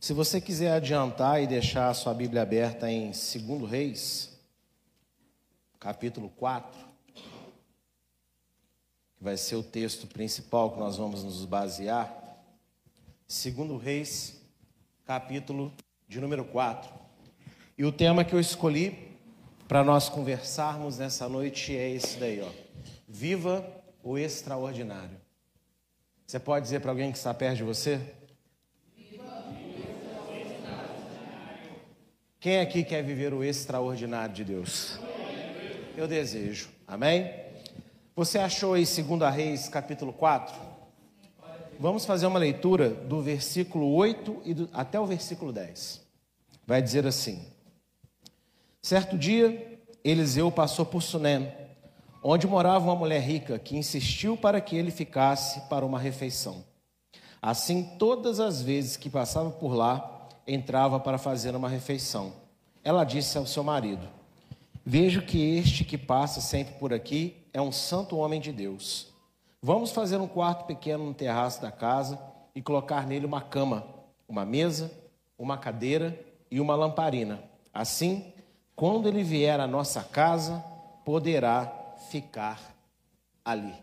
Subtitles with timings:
[0.00, 4.34] Se você quiser adiantar e deixar a sua Bíblia aberta em 2 Reis,
[5.78, 6.70] capítulo 4,
[7.14, 12.10] que vai ser o texto principal que nós vamos nos basear.
[13.28, 14.40] 2 Reis,
[15.04, 15.70] capítulo
[16.08, 16.90] de número 4.
[17.76, 19.18] E o tema que eu escolhi
[19.68, 22.48] para nós conversarmos nessa noite é esse daí, ó.
[23.06, 23.70] Viva
[24.02, 25.20] o extraordinário.
[26.26, 28.00] Você pode dizer para alguém que está perto de você?
[32.40, 34.98] Quem aqui quer viver o extraordinário de Deus?
[35.94, 36.70] Eu desejo.
[36.88, 37.30] Amém?
[38.16, 40.54] Você achou aí 2 Reis, capítulo 4?
[41.78, 46.00] Vamos fazer uma leitura do versículo 8 e do, até o versículo 10.
[46.66, 47.44] Vai dizer assim:
[48.80, 51.52] Certo dia, Eliseu passou por Sunem,
[52.22, 56.64] onde morava uma mulher rica que insistiu para que ele ficasse para uma refeição.
[57.42, 60.19] Assim, todas as vezes que passava por lá,
[60.54, 62.32] entrava para fazer uma refeição.
[62.82, 64.06] Ela disse ao seu marido:
[64.84, 69.08] Vejo que este que passa sempre por aqui é um santo homem de Deus.
[69.62, 72.18] Vamos fazer um quarto pequeno no terraço da casa
[72.54, 73.86] e colocar nele uma cama,
[74.26, 74.90] uma mesa,
[75.38, 76.18] uma cadeira
[76.50, 77.42] e uma lamparina.
[77.72, 78.32] Assim,
[78.74, 80.64] quando ele vier à nossa casa,
[81.04, 81.70] poderá
[82.08, 82.58] ficar
[83.44, 83.74] ali.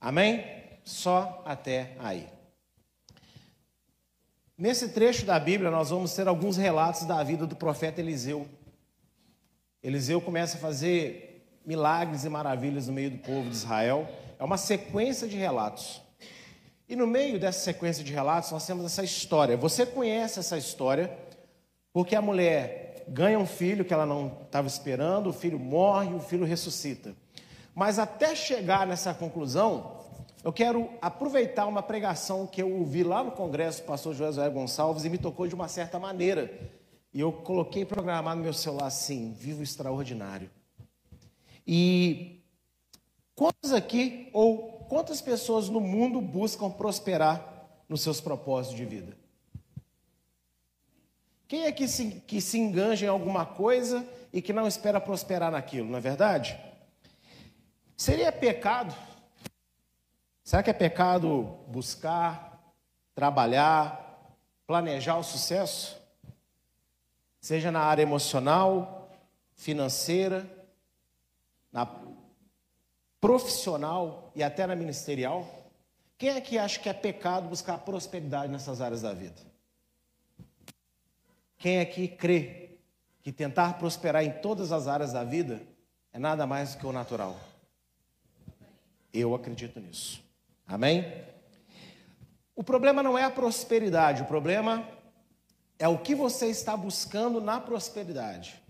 [0.00, 0.44] Amém?
[0.84, 2.37] Só até aí.
[4.58, 8.44] Nesse trecho da Bíblia, nós vamos ter alguns relatos da vida do profeta Eliseu.
[9.80, 14.08] Eliseu começa a fazer milagres e maravilhas no meio do povo de Israel.
[14.36, 16.02] É uma sequência de relatos.
[16.88, 19.56] E no meio dessa sequência de relatos, nós temos essa história.
[19.56, 21.16] Você conhece essa história
[21.92, 26.20] porque a mulher ganha um filho que ela não estava esperando, o filho morre, o
[26.20, 27.14] filho ressuscita.
[27.76, 29.98] Mas até chegar nessa conclusão,
[30.48, 35.04] eu quero aproveitar uma pregação que eu ouvi lá no Congresso do pastor José Gonçalves
[35.04, 36.50] e me tocou de uma certa maneira.
[37.12, 40.50] E eu coloquei programado no meu celular assim: Vivo Extraordinário.
[41.66, 42.40] E
[43.34, 49.18] quantos aqui, ou quantas pessoas no mundo buscam prosperar nos seus propósitos de vida?
[51.46, 55.52] Quem é que se, que se enganja em alguma coisa e que não espera prosperar
[55.52, 56.58] naquilo, não é verdade?
[57.94, 59.07] Seria pecado
[60.48, 62.58] Será que é pecado buscar,
[63.14, 64.34] trabalhar,
[64.66, 66.00] planejar o sucesso?
[67.38, 69.10] Seja na área emocional,
[69.52, 70.48] financeira,
[71.70, 71.86] na
[73.20, 75.46] profissional e até na ministerial?
[76.16, 79.42] Quem é que acha que é pecado buscar prosperidade nessas áreas da vida?
[81.58, 82.78] Quem aqui crê
[83.22, 85.60] que tentar prosperar em todas as áreas da vida
[86.10, 87.38] é nada mais do que o natural?
[89.12, 90.26] Eu acredito nisso.
[90.68, 91.10] Amém?
[92.54, 94.86] O problema não é a prosperidade, o problema
[95.78, 98.60] é o que você está buscando na prosperidade.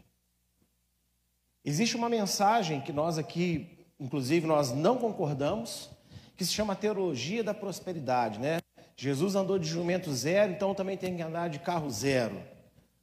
[1.64, 5.91] Existe uma mensagem que nós aqui, inclusive, nós não concordamos,
[6.37, 8.60] que se chama teologia da prosperidade, né?
[8.97, 12.41] Jesus andou de jumento zero, então também tem que andar de carro zero.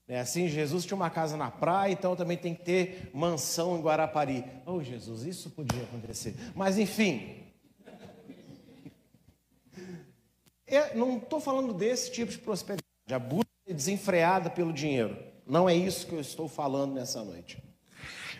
[0.08, 3.82] É assim, Jesus tinha uma casa na praia, então também tem que ter mansão em
[3.82, 4.46] Guarapari.
[4.66, 6.36] Oh, Jesus, isso podia acontecer.
[6.54, 7.45] Mas enfim,
[10.68, 15.18] Eu não estou falando desse tipo de prosperidade, a busca desenfreada pelo dinheiro.
[15.46, 17.64] Não é isso que eu estou falando nessa noite.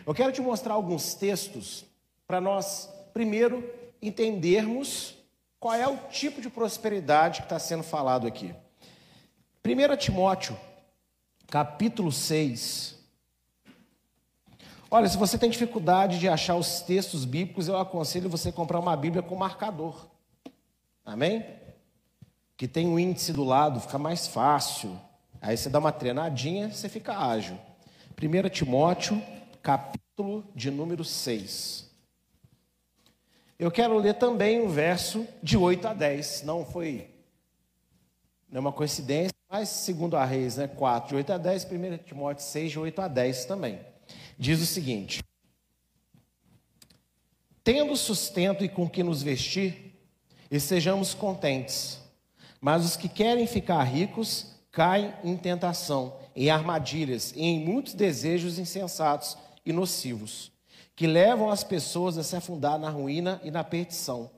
[0.06, 1.86] Eu quero te mostrar alguns textos
[2.28, 3.68] para nós, primeiro,
[4.02, 5.16] entendermos
[5.60, 8.54] qual é o tipo de prosperidade que está sendo falado aqui.
[9.64, 10.58] 1 Timóteo,
[11.48, 12.96] capítulo 6.
[14.90, 18.96] Olha, se você tem dificuldade de achar os textos bíblicos, eu aconselho você comprar uma
[18.96, 20.08] Bíblia com marcador.
[21.04, 21.46] Amém?
[22.58, 25.00] Que tem um índice do lado, fica mais fácil.
[25.42, 27.58] Aí você dá uma treinadinha, você fica ágil.
[28.22, 29.22] 1 Timóteo,
[29.62, 31.86] capítulo de número 6.
[33.60, 36.44] Eu quero ler também o verso de 8 a 10.
[36.44, 37.10] Não foi
[38.50, 42.72] nenhuma coincidência, mas segundo a Reis, né, 4, de 8 a 10, 1 Timóteo 6,
[42.72, 43.80] de 8 a 10 também.
[44.38, 45.22] Diz o seguinte:
[47.64, 49.94] Tendo sustento e com que nos vestir,
[50.50, 52.05] e sejamos contentes
[52.62, 58.60] mas os que querem ficar ricos caem em tentação, em armadilhas e em muitos desejos
[58.60, 60.52] insensatos e nocivos,
[60.96, 64.30] que levam as pessoas a se afundar na ruína e na perdição.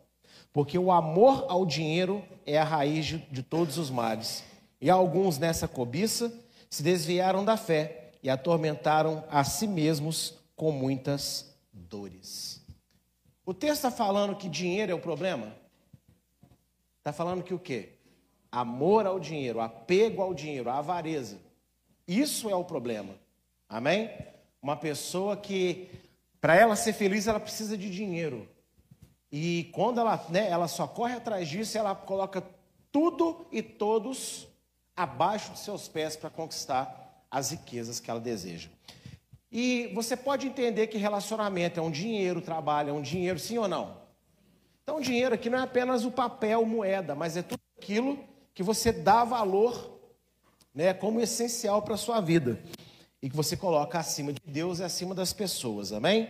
[0.53, 4.43] Porque o amor ao dinheiro é a raiz de, todos os males.
[4.81, 6.33] E alguns nessa cobiça
[6.69, 12.65] se desviaram da fé e atormentaram a si mesmos com muitas dores.
[13.45, 15.55] O texto está falando que dinheiro é o problema?
[16.97, 17.96] Está falando que o quê?
[18.51, 21.37] Amor ao dinheiro, apego ao dinheiro, avareza.
[22.07, 23.13] Isso é o problema.
[23.67, 24.09] Amém?
[24.61, 25.89] Uma pessoa que,
[26.39, 28.47] para ela ser feliz, ela precisa de dinheiro.
[29.31, 32.41] E quando ela, né, ela só corre atrás disso, ela coloca
[32.91, 34.47] tudo e todos
[34.95, 38.69] abaixo de seus pés para conquistar as riquezas que ela deseja.
[39.51, 43.67] E você pode entender que relacionamento é um dinheiro, trabalho é um dinheiro, sim ou
[43.67, 43.97] não?
[44.83, 48.17] Então, dinheiro aqui não é apenas o papel, moeda, mas é tudo aquilo
[48.57, 49.99] que você dá valor
[50.73, 52.59] né, como essencial para a sua vida
[53.21, 56.27] e que você coloca acima de Deus e acima das pessoas, amém?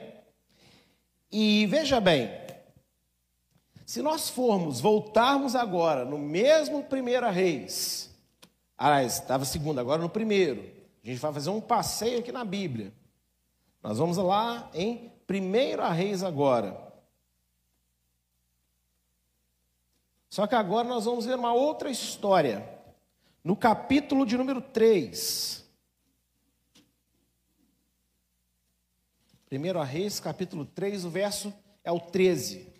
[1.32, 2.30] E veja bem,
[3.86, 8.14] se nós formos, voltarmos agora no mesmo primeira reis,
[8.78, 10.70] aliás, estava segundo, agora no primeiro,
[11.02, 12.92] a gente vai fazer um passeio aqui na Bíblia.
[13.82, 16.87] Nós vamos lá em primeira reis agora.
[20.30, 22.68] Só que agora nós vamos ver uma outra história.
[23.44, 25.66] No capítulo de número 3.
[29.50, 31.54] 1 Reis, capítulo 3, o verso
[31.84, 32.78] é o 13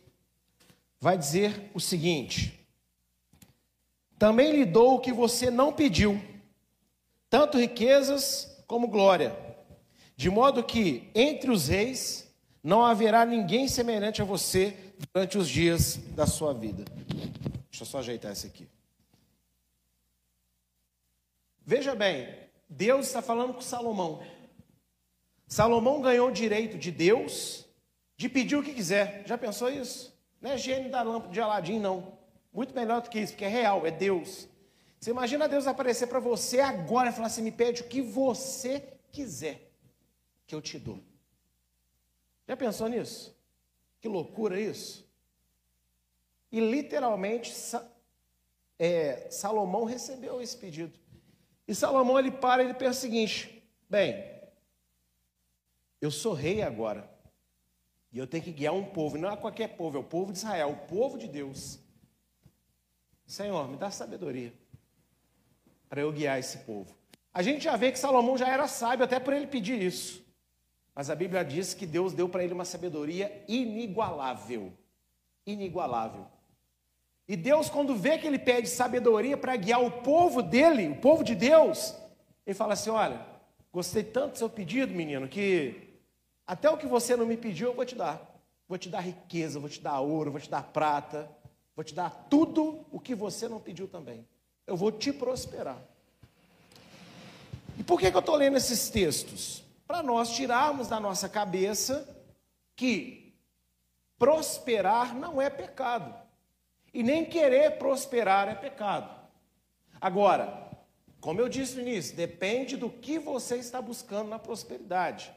[1.00, 2.68] vai dizer o seguinte:
[4.18, 6.22] Também lhe dou o que você não pediu,
[7.30, 9.38] tanto riquezas como glória,
[10.16, 12.28] de modo que entre os reis
[12.64, 14.76] não haverá ninguém semelhante a você
[15.14, 16.84] durante os dias da sua vida.
[17.78, 18.68] Deixa eu só ajeitar esse aqui.
[21.64, 22.28] Veja bem,
[22.68, 24.24] Deus está falando com Salomão.
[25.48, 27.66] Salomão ganhou o direito de Deus
[28.16, 29.22] de pedir o que quiser.
[29.28, 30.12] Já pensou isso?
[30.42, 32.18] Não é gênio da lâmpada de Aladim, não.
[32.52, 34.48] Muito melhor do que isso, porque é real, é Deus.
[35.00, 38.98] Você imagina Deus aparecer para você agora e falar assim: me pede o que você
[39.12, 39.72] quiser,
[40.48, 41.00] que eu te dou.
[42.48, 43.38] Já pensou nisso?
[44.02, 45.07] Que loucura isso?
[46.52, 47.54] E literalmente,
[48.80, 50.98] é, Salomão recebeu esse pedido.
[51.68, 54.24] E Salomão ele para e ele pensa o seguinte: bem,
[56.00, 57.10] eu sou rei agora.
[58.12, 60.38] E eu tenho que guiar um povo, não é qualquer povo, é o povo de
[60.38, 61.80] Israel, o povo de Deus.
[63.26, 64.54] Senhor, me dá sabedoria
[65.90, 66.96] para eu guiar esse povo.
[67.34, 70.26] A gente já vê que Salomão já era sábio até por ele pedir isso.
[70.96, 74.74] Mas a Bíblia diz que Deus deu para ele uma sabedoria inigualável.
[75.46, 76.26] Inigualável.
[77.28, 81.24] E Deus, quando vê que ele pede sabedoria para guiar o povo dele, o povo
[81.24, 81.94] de Deus,
[82.46, 83.20] ele fala assim: Olha,
[83.72, 85.88] gostei tanto do seu pedido, menino, que
[86.46, 88.26] até o que você não me pediu, eu vou te dar.
[88.68, 91.30] Vou te dar riqueza, vou te dar ouro, vou te dar prata,
[91.76, 94.26] vou te dar tudo o que você não pediu também.
[94.66, 95.78] Eu vou te prosperar.
[97.78, 99.64] E por que, que eu estou lendo esses textos?
[99.86, 102.08] Para nós tirarmos da nossa cabeça
[102.76, 103.34] que
[104.18, 106.14] prosperar não é pecado.
[106.98, 109.08] E nem querer prosperar é pecado.
[110.02, 110.68] Agora,
[111.22, 115.32] como eu disse no início, depende do que você está buscando na prosperidade.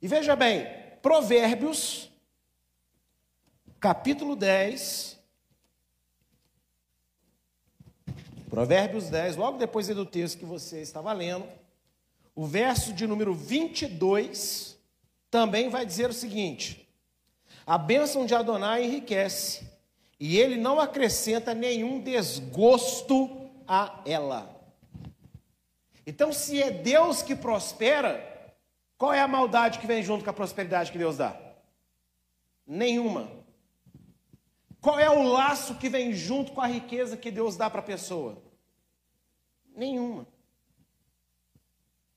[0.00, 0.66] E veja bem,
[1.02, 2.10] Provérbios,
[3.78, 5.18] capítulo 10.
[8.48, 11.46] Provérbios 10, logo depois do texto que você estava lendo,
[12.34, 14.78] o verso de número 22
[15.30, 16.88] também vai dizer o seguinte:
[17.66, 19.71] A bênção de Adonai enriquece,
[20.24, 24.54] e ele não acrescenta nenhum desgosto a ela.
[26.06, 28.54] Então, se é Deus que prospera,
[28.96, 31.36] qual é a maldade que vem junto com a prosperidade que Deus dá?
[32.64, 33.32] Nenhuma.
[34.80, 37.84] Qual é o laço que vem junto com a riqueza que Deus dá para a
[37.84, 38.40] pessoa?
[39.74, 40.24] Nenhuma.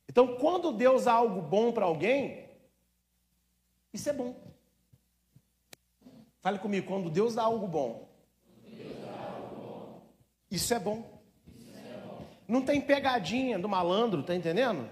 [0.08, 2.52] Então, quando Deus dá algo bom para alguém,
[3.92, 4.45] isso é bom.
[6.46, 8.08] Fale comigo, quando Deus dá algo bom,
[10.52, 11.04] isso é bom.
[12.48, 14.88] Não tem pegadinha do malandro, tá entendendo?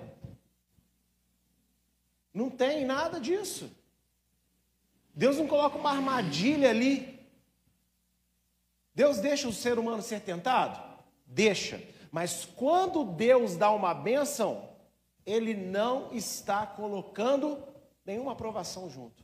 [2.33, 3.72] Não tem nada disso.
[5.13, 7.19] Deus não coloca uma armadilha ali.
[8.95, 10.81] Deus deixa o ser humano ser tentado?
[11.24, 11.79] Deixa.
[12.12, 14.69] Mas quando Deus dá uma bênção,
[15.24, 17.63] Ele não está colocando
[18.03, 19.24] nenhuma aprovação junto.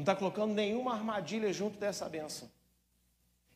[0.00, 2.50] Não está colocando nenhuma armadilha junto dessa bênção.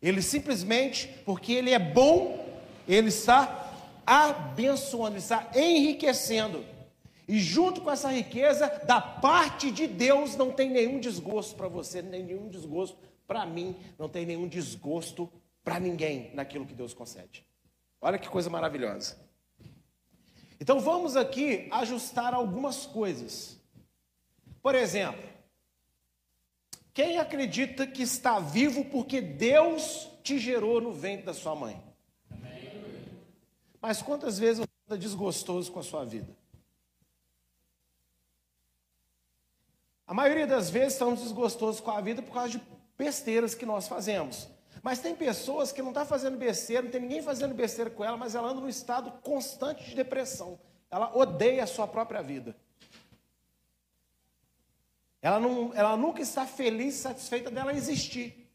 [0.03, 2.47] Ele simplesmente, porque Ele é bom,
[2.87, 3.73] Ele está
[4.05, 6.63] abençoando, Ele está enriquecendo.
[7.27, 12.03] E junto com essa riqueza, da parte de Deus, não tem nenhum desgosto para você,
[12.03, 15.33] nem nenhum desgosto para mim, não tem nenhum desgosto
[15.63, 17.43] para ninguém naquilo que Deus concede.
[18.03, 19.17] Olha que coisa maravilhosa.
[20.61, 23.59] Então vamos aqui ajustar algumas coisas.
[24.63, 25.34] Por exemplo,
[26.95, 31.83] quem acredita que está vivo porque Deus te gerou no ventre da sua mãe.
[33.83, 36.35] Mas quantas vezes você está desgostoso com a sua vida?
[40.07, 42.63] A maioria das vezes estamos desgostosos com a vida por causa de
[42.97, 44.49] besteiras que nós fazemos.
[44.83, 48.05] Mas tem pessoas que não estão tá fazendo besteira, não tem ninguém fazendo besteira com
[48.05, 50.59] ela, mas ela anda num estado constante de depressão.
[50.91, 52.55] Ela odeia a sua própria vida.
[55.25, 58.47] Ela, não, ela nunca está feliz, satisfeita dela existir.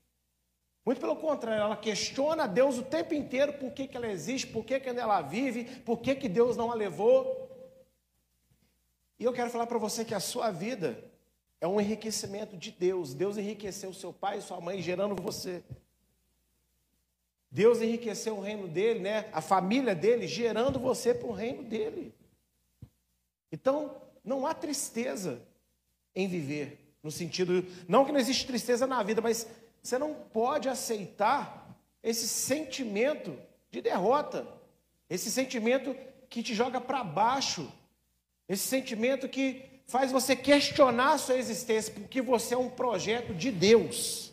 [0.85, 4.63] Muito pelo contrário, ela questiona Deus o tempo inteiro por que, que ela existe, por
[4.63, 7.49] que, que ela vive, por que, que Deus não a levou.
[9.17, 11.03] E eu quero falar para você que a sua vida
[11.59, 13.15] é um enriquecimento de Deus.
[13.15, 15.63] Deus enriqueceu seu pai e sua mãe, gerando você.
[17.49, 19.27] Deus enriqueceu o reino dele, né?
[19.33, 22.13] A família dele, gerando você para o reino dele.
[23.51, 25.48] Então, não há tristeza
[26.15, 26.93] em viver.
[27.01, 29.47] No sentido, não que não existe tristeza na vida, mas
[29.81, 33.37] você não pode aceitar esse sentimento
[33.71, 34.47] de derrota,
[35.09, 35.95] esse sentimento
[36.29, 37.71] que te joga para baixo,
[38.47, 43.51] esse sentimento que faz você questionar a sua existência, porque você é um projeto de
[43.51, 44.31] Deus.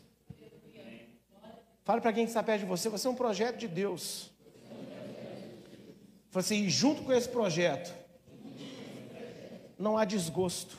[1.85, 4.31] Fale para quem está perto de você, você é um projeto de Deus.
[6.31, 7.95] Fala assim, junto com esse projeto,
[9.79, 10.77] não há desgosto.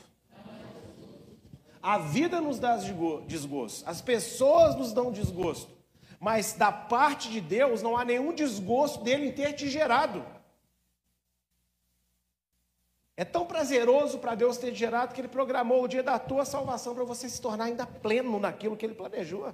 [1.88, 5.72] A vida nos dá desgosto, as pessoas nos dão desgosto,
[6.20, 10.22] mas da parte de Deus não há nenhum desgosto dele em ter te gerado.
[13.16, 16.44] É tão prazeroso para Deus ter te gerado que ele programou o dia da tua
[16.44, 19.50] salvação para você se tornar ainda pleno naquilo que ele planejou.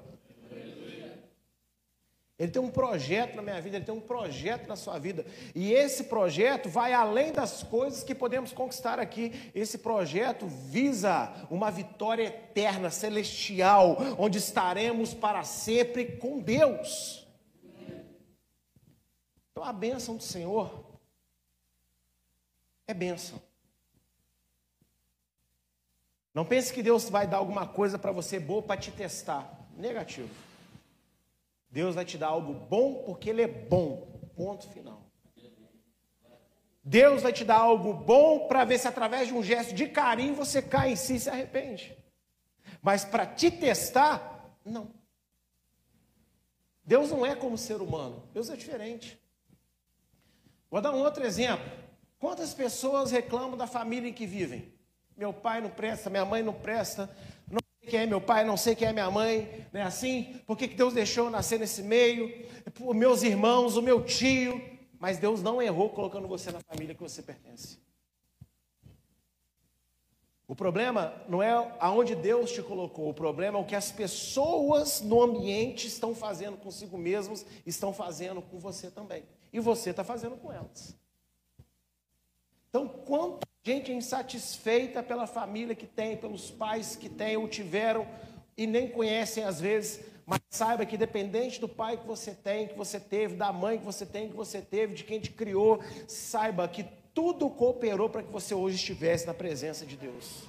[2.45, 5.25] Ele tem um projeto na minha vida, ele tem um projeto na sua vida.
[5.55, 9.51] E esse projeto vai além das coisas que podemos conquistar aqui.
[9.55, 17.27] Esse projeto visa uma vitória eterna, celestial, onde estaremos para sempre com Deus.
[19.51, 20.85] Então a bênção do Senhor
[22.87, 23.41] é bênção.
[26.35, 29.51] Não pense que Deus vai dar alguma coisa para você boa para te testar.
[29.79, 30.44] Negativo.
[31.75, 34.07] Deus vai te dar algo bom porque Ele é bom.
[34.37, 35.11] Ponto final.
[36.85, 40.37] Deus vai te dar algo bom para ver se através de um gesto de carinho
[40.37, 41.99] você cai em si e se arrepende.
[42.81, 44.95] Mas para te testar, não.
[46.85, 48.23] Deus não é como ser humano.
[48.33, 49.21] Deus é diferente.
[50.71, 51.69] Vou dar um outro exemplo.
[52.21, 54.73] Quantas pessoas reclamam da família em que vivem?
[55.17, 57.11] Meu pai não presta, minha mãe não presta,
[57.85, 60.41] quem é meu pai, não sei quem é minha mãe, não é assim?
[60.47, 62.47] Por que Deus deixou eu nascer nesse meio?
[62.75, 64.61] Por meus irmãos, o meu tio.
[64.99, 67.79] Mas Deus não errou colocando você na família que você pertence.
[70.47, 75.01] O problema não é aonde Deus te colocou, o problema é o que as pessoas
[75.01, 79.25] no ambiente estão fazendo consigo mesmos, estão fazendo com você também.
[79.53, 80.95] E você está fazendo com elas.
[82.69, 88.07] Então, quanto Gente insatisfeita pela família que tem, pelos pais que têm ou tiveram
[88.57, 92.75] e nem conhecem às vezes, mas saiba que dependente do pai que você tem, que
[92.75, 96.69] você teve, da mãe que você tem, que você teve, de quem te criou, saiba
[96.69, 100.43] que tudo cooperou para que você hoje estivesse na presença de Deus.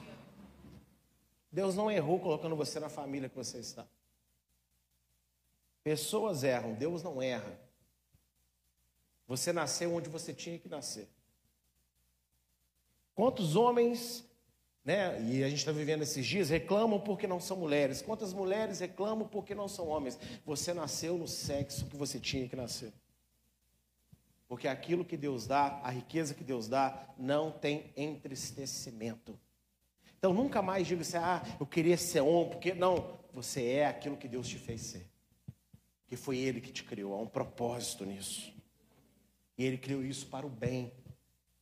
[1.50, 3.88] Deus não errou colocando você na família que você está.
[5.86, 7.57] Pessoas erram, Deus não erra.
[9.25, 11.07] Você nasceu onde você tinha que nascer.
[13.15, 14.25] Quantos homens,
[14.84, 18.01] né, e a gente está vivendo esses dias, reclamam porque não são mulheres?
[18.01, 20.19] Quantas mulheres reclamam porque não são homens?
[20.45, 22.91] Você nasceu no sexo que você tinha que nascer.
[24.50, 29.39] Porque aquilo que Deus dá, a riqueza que Deus dá, não tem entristecimento.
[30.17, 34.17] Então nunca mais diga assim, ah, eu queria ser homem, porque não, você é aquilo
[34.17, 35.10] que Deus te fez ser.
[36.05, 38.53] Que foi Ele que te criou, há um propósito nisso.
[39.57, 40.91] E Ele criou isso para o bem,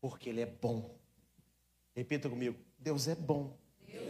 [0.02, 1.03] porque Ele é bom.
[1.96, 3.58] Repita comigo: Deus é bom.
[3.88, 4.04] Deus.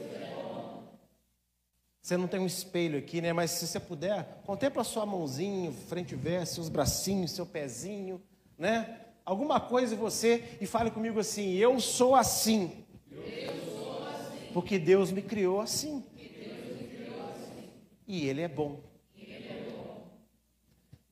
[2.02, 3.32] Você não tem um espelho aqui, né?
[3.32, 8.22] Mas se você puder, contempla sua mãozinha, frente e verso, seus bracinhos, seu pezinho,
[8.58, 9.00] né?
[9.26, 12.86] Alguma coisa em você e fale comigo assim: Eu sou assim.
[13.12, 14.52] Eu sou assim.
[14.54, 16.04] Porque Deus me criou assim.
[16.16, 17.70] Me criou assim.
[18.08, 18.28] E.
[18.28, 18.94] Ele é bom.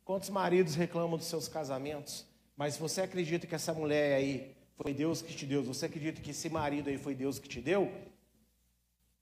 [0.04, 2.26] Quantos maridos reclamam dos seus casamentos?
[2.58, 6.32] Mas você acredita que essa mulher aí foi Deus que te deu, você acredita que
[6.32, 7.92] esse marido aí foi Deus que te deu?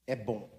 [0.08, 0.50] É bom.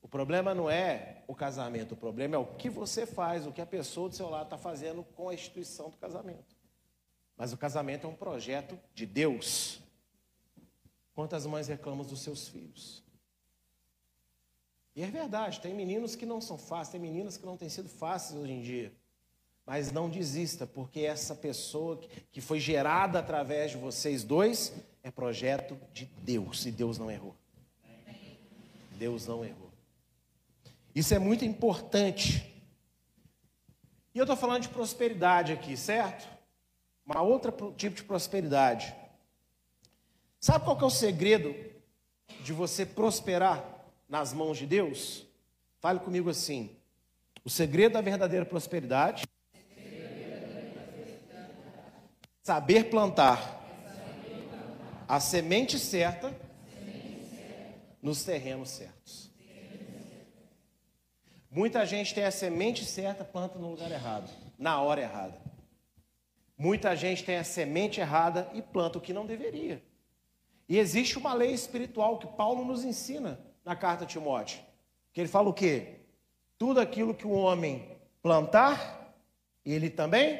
[0.00, 3.60] O problema não é o casamento, o problema é o que você faz, o que
[3.60, 6.56] a pessoa do seu lado está fazendo com a instituição do casamento.
[7.36, 9.80] Mas o casamento é um projeto de Deus.
[11.14, 13.02] Quantas mães reclamam dos seus filhos?
[14.96, 17.88] E é verdade, tem meninos que não são fáceis, tem meninas que não têm sido
[17.88, 18.92] fáceis hoje em dia.
[19.66, 21.98] Mas não desista, porque essa pessoa
[22.30, 27.34] que foi gerada através de vocês dois é projeto de Deus, e Deus não errou.
[28.98, 29.72] Deus não errou.
[30.94, 32.54] Isso é muito importante.
[34.14, 36.28] E eu estou falando de prosperidade aqui, certo?
[37.04, 38.94] Uma outra tipo de prosperidade.
[40.38, 41.54] Sabe qual que é o segredo
[42.42, 43.64] de você prosperar
[44.08, 45.26] nas mãos de Deus?
[45.80, 46.76] Fale comigo assim.
[47.44, 49.26] O segredo da verdadeira prosperidade
[52.44, 53.64] saber plantar
[55.08, 56.30] a semente certa
[58.02, 59.32] nos terrenos certos.
[61.50, 65.40] Muita gente tem a semente certa, planta no lugar errado, na hora errada.
[66.58, 69.82] Muita gente tem a semente errada e planta o que não deveria.
[70.68, 74.60] E existe uma lei espiritual que Paulo nos ensina na carta a Timóteo.
[75.14, 76.00] Que ele fala o quê?
[76.58, 79.14] Tudo aquilo que o homem plantar,
[79.64, 80.38] ele também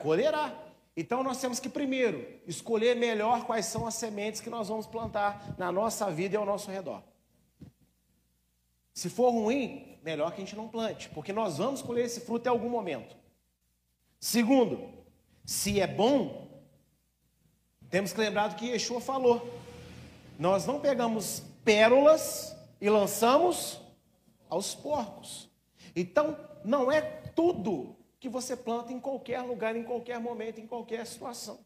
[0.00, 0.65] colherá.
[0.96, 5.54] Então nós temos que primeiro escolher melhor quais são as sementes que nós vamos plantar
[5.58, 7.02] na nossa vida e ao nosso redor.
[8.94, 12.46] Se for ruim, melhor que a gente não plante, porque nós vamos colher esse fruto
[12.46, 13.14] em algum momento.
[14.18, 14.88] Segundo,
[15.44, 16.64] se é bom,
[17.90, 19.46] temos que lembrar do que Yeshua falou.
[20.38, 23.78] Nós não pegamos pérolas e lançamos
[24.48, 25.50] aos porcos.
[25.94, 31.06] Então, não é tudo que você planta em qualquer lugar, em qualquer momento, em qualquer
[31.06, 31.64] situação.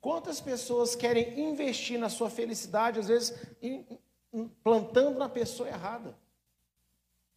[0.00, 3.34] Quantas pessoas querem investir na sua felicidade, às vezes
[4.62, 6.16] plantando na pessoa errada,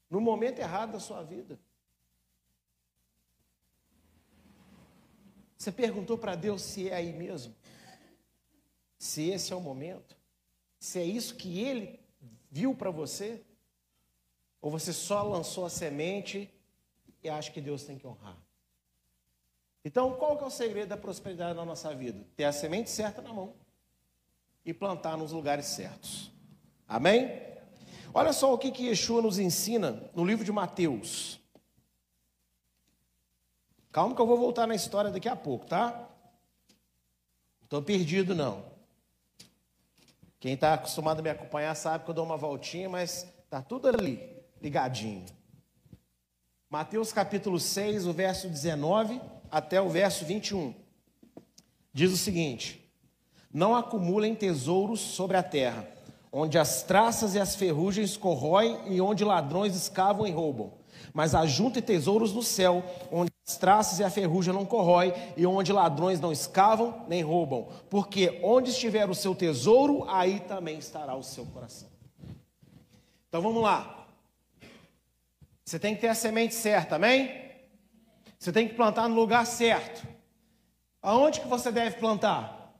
[0.09, 1.59] no momento errado da sua vida?
[5.57, 7.55] Você perguntou para Deus se é aí mesmo?
[8.97, 10.15] Se esse é o momento?
[10.77, 11.99] Se é isso que Ele
[12.51, 13.41] viu para você?
[14.61, 16.52] Ou você só lançou a semente
[17.23, 18.37] e acha que Deus tem que honrar.
[19.85, 22.25] Então, qual que é o segredo da prosperidade na nossa vida?
[22.35, 23.53] Ter a semente certa na mão
[24.65, 26.31] e plantar nos lugares certos.
[26.87, 27.41] Amém?
[28.13, 31.39] Olha só o que, que Yeshua nos ensina no livro de Mateus.
[33.91, 36.09] Calma que eu vou voltar na história daqui a pouco, tá?
[37.63, 38.63] Estou perdido, não.
[40.39, 43.87] Quem está acostumado a me acompanhar sabe que eu dou uma voltinha, mas está tudo
[43.87, 45.25] ali, ligadinho.
[46.73, 50.73] Mateus capítulo 6, o verso 19 até o verso 21.
[51.93, 52.91] Diz o seguinte:
[53.53, 55.87] Não acumulem tesouros sobre a terra,
[56.31, 60.73] onde as traças e as ferrugens corroem e onde ladrões escavam e roubam.
[61.13, 65.71] Mas ajuntem tesouros no céu, onde as traças e a ferrugem não corroem e onde
[65.71, 67.67] ladrões não escavam nem roubam.
[67.87, 71.89] Porque onde estiver o seu tesouro, aí também estará o seu coração.
[73.29, 74.02] Então vamos lá.
[75.65, 77.41] Você tem que ter a semente certa, amém?
[78.37, 80.05] Você tem que plantar no lugar certo.
[81.01, 82.73] Aonde que você deve plantar?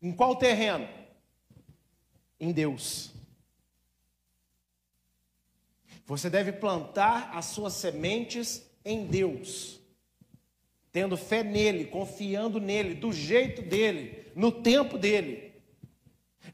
[0.00, 0.88] Em qual terreno?
[2.38, 3.10] Em Deus.
[6.06, 9.78] Você deve plantar as suas sementes em Deus,
[10.90, 15.52] tendo fé nele, confiando nele, do jeito dele, no tempo dele.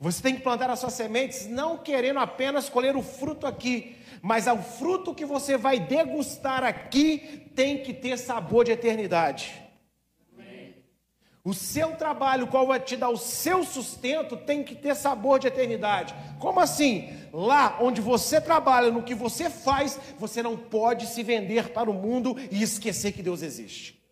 [0.01, 4.47] Você tem que plantar as suas sementes não querendo apenas colher o fruto aqui, mas
[4.47, 9.53] o fruto que você vai degustar aqui tem que ter sabor de eternidade.
[11.45, 15.47] O seu trabalho, qual vai te dar o seu sustento, tem que ter sabor de
[15.47, 16.15] eternidade.
[16.39, 17.15] Como assim?
[17.35, 21.95] Lá onde você trabalha, no que você faz, você não pode se vender para o
[21.95, 24.03] mundo e esquecer que Deus existe.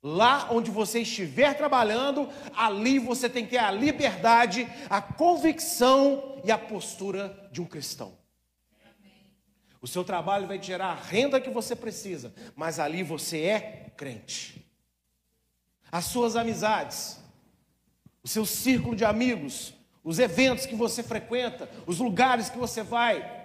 [0.00, 6.52] Lá onde você estiver trabalhando, ali você tem que ter a liberdade, a convicção e
[6.52, 8.27] a postura de um cristão.
[9.80, 13.60] O seu trabalho vai te gerar a renda que você precisa, mas ali você é
[13.96, 14.64] crente.
[15.90, 17.18] As suas amizades,
[18.22, 23.38] o seu círculo de amigos, os eventos que você frequenta, os lugares que você vai,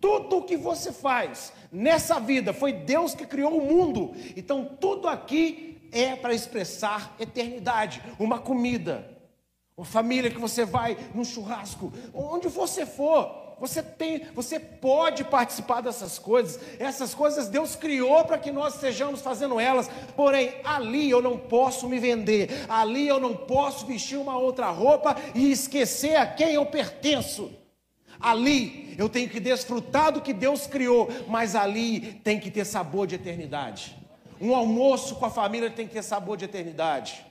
[0.00, 4.12] tudo o que você faz nessa vida foi Deus que criou o mundo.
[4.36, 9.16] Então tudo aqui é para expressar eternidade, uma comida,
[9.76, 13.41] uma família que você vai num churrasco, onde você for.
[13.62, 16.58] Você tem, você pode participar dessas coisas.
[16.80, 19.88] Essas coisas Deus criou para que nós estejamos fazendo elas.
[20.16, 22.66] Porém, ali eu não posso me vender.
[22.68, 27.52] Ali eu não posso vestir uma outra roupa e esquecer a quem eu pertenço.
[28.18, 33.06] Ali eu tenho que desfrutar do que Deus criou, mas ali tem que ter sabor
[33.06, 33.96] de eternidade.
[34.40, 37.24] Um almoço com a família tem que ter sabor de eternidade.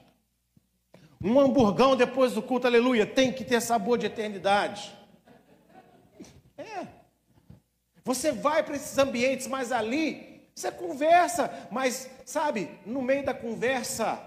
[1.21, 5.00] Um hamburgão depois do culto, aleluia, tem que ter sabor de eternidade.
[8.03, 14.21] Você vai para esses ambientes, mas ali você conversa, mas sabe, no meio da conversa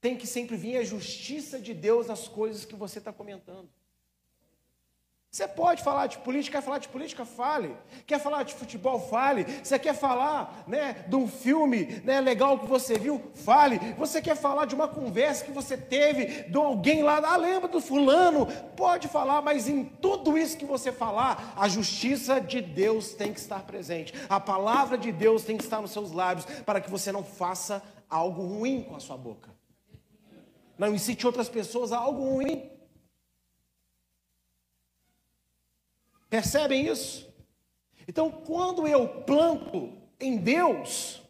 [0.00, 3.68] tem que sempre vir a justiça de Deus nas coisas que você está comentando.
[5.34, 7.76] Você pode falar de política, quer falar de política, fale.
[8.06, 9.42] Quer falar de futebol, fale.
[9.64, 13.80] Você quer falar né, de um filme né, legal que você viu, fale.
[13.98, 17.80] Você quer falar de uma conversa que você teve de alguém lá, ah, lembra do
[17.80, 18.46] fulano?
[18.76, 23.40] Pode falar, mas em tudo isso que você falar, a justiça de Deus tem que
[23.40, 24.14] estar presente.
[24.28, 27.82] A palavra de Deus tem que estar nos seus lábios para que você não faça
[28.08, 29.50] algo ruim com a sua boca.
[30.78, 32.70] Não incite outras pessoas a algo ruim.
[36.28, 37.32] Percebem isso?
[38.06, 41.22] Então, quando eu planto em Deus,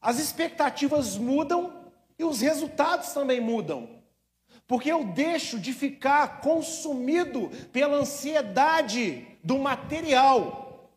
[0.00, 4.02] as expectativas mudam e os resultados também mudam.
[4.66, 10.90] Porque eu deixo de ficar consumido pela ansiedade do material.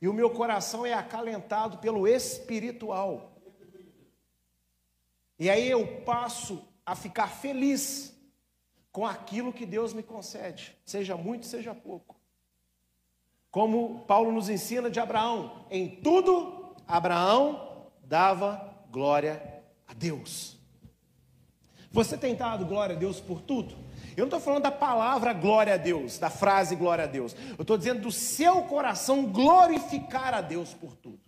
[0.00, 3.32] E o meu coração é acalentado pelo espiritual.
[5.38, 8.11] E aí eu passo a ficar feliz
[8.92, 12.14] com aquilo que Deus me concede, seja muito, seja pouco.
[13.50, 20.58] Como Paulo nos ensina de Abraão, em tudo Abraão dava glória a Deus.
[21.90, 23.74] Você tem dado glória a Deus por tudo?
[24.14, 27.34] Eu não estou falando da palavra glória a Deus, da frase glória a Deus.
[27.56, 31.20] Eu estou dizendo do seu coração glorificar a Deus por tudo.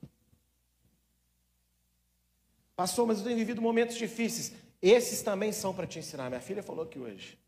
[2.77, 4.53] Pastor, mas eu tenho vivido momentos difíceis.
[4.83, 6.29] Esses também são para te ensinar.
[6.29, 7.39] Minha filha falou aqui hoje.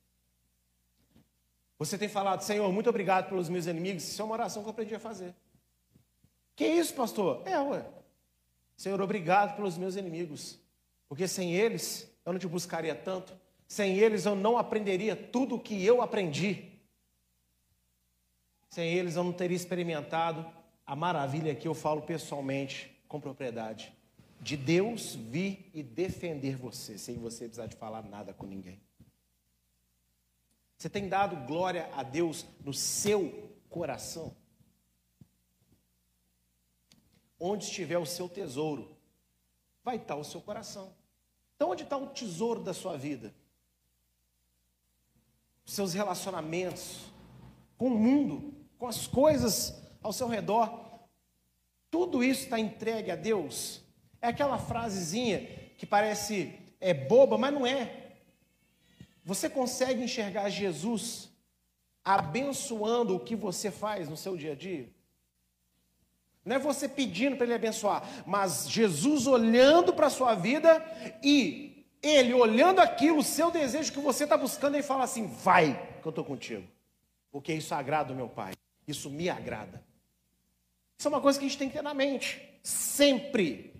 [1.79, 4.05] Você tem falado, Senhor, muito obrigado pelos meus inimigos.
[4.05, 5.35] Isso é uma oração que eu aprendi a fazer.
[6.55, 7.47] Que isso, pastor?
[7.47, 7.85] É, ué.
[8.77, 10.59] Senhor, obrigado pelos meus inimigos.
[11.09, 13.33] Porque sem eles eu não te buscaria tanto.
[13.69, 16.73] Sem eles eu não aprenderia tudo o que eu aprendi.
[18.71, 20.47] Sem eles eu não teria experimentado
[20.87, 23.93] a maravilha que eu falo pessoalmente, com propriedade.
[24.41, 28.81] De Deus vir e defender você, sem você precisar de falar nada com ninguém.
[30.77, 34.37] Você tem dado glória a Deus no seu coração?
[37.41, 38.97] Onde estiver o seu tesouro,
[39.83, 40.95] vai estar o seu coração.
[41.55, 43.35] Então, onde está o tesouro da sua vida?
[45.65, 47.07] Seus relacionamentos
[47.79, 51.09] com o mundo, com as coisas ao seu redor.
[51.91, 53.83] Tudo isso está entregue a Deus.
[54.21, 58.06] É aquela frasezinha que parece é boba, mas não é.
[59.27, 61.29] Você consegue enxergar Jesus
[62.05, 64.89] abençoando o que você faz no seu dia a dia?
[66.45, 70.81] Não é você pedindo para Ele abençoar, mas Jesus olhando para a sua vida
[71.25, 75.99] e Ele olhando aquilo, o seu desejo que você está buscando, Ele fala assim: vai,
[76.01, 76.65] que eu estou contigo,
[77.33, 78.53] porque isso agrada o meu Pai,
[78.87, 79.85] isso me agrada.
[80.97, 83.76] Isso é uma coisa que a gente tem que ter na mente, sempre.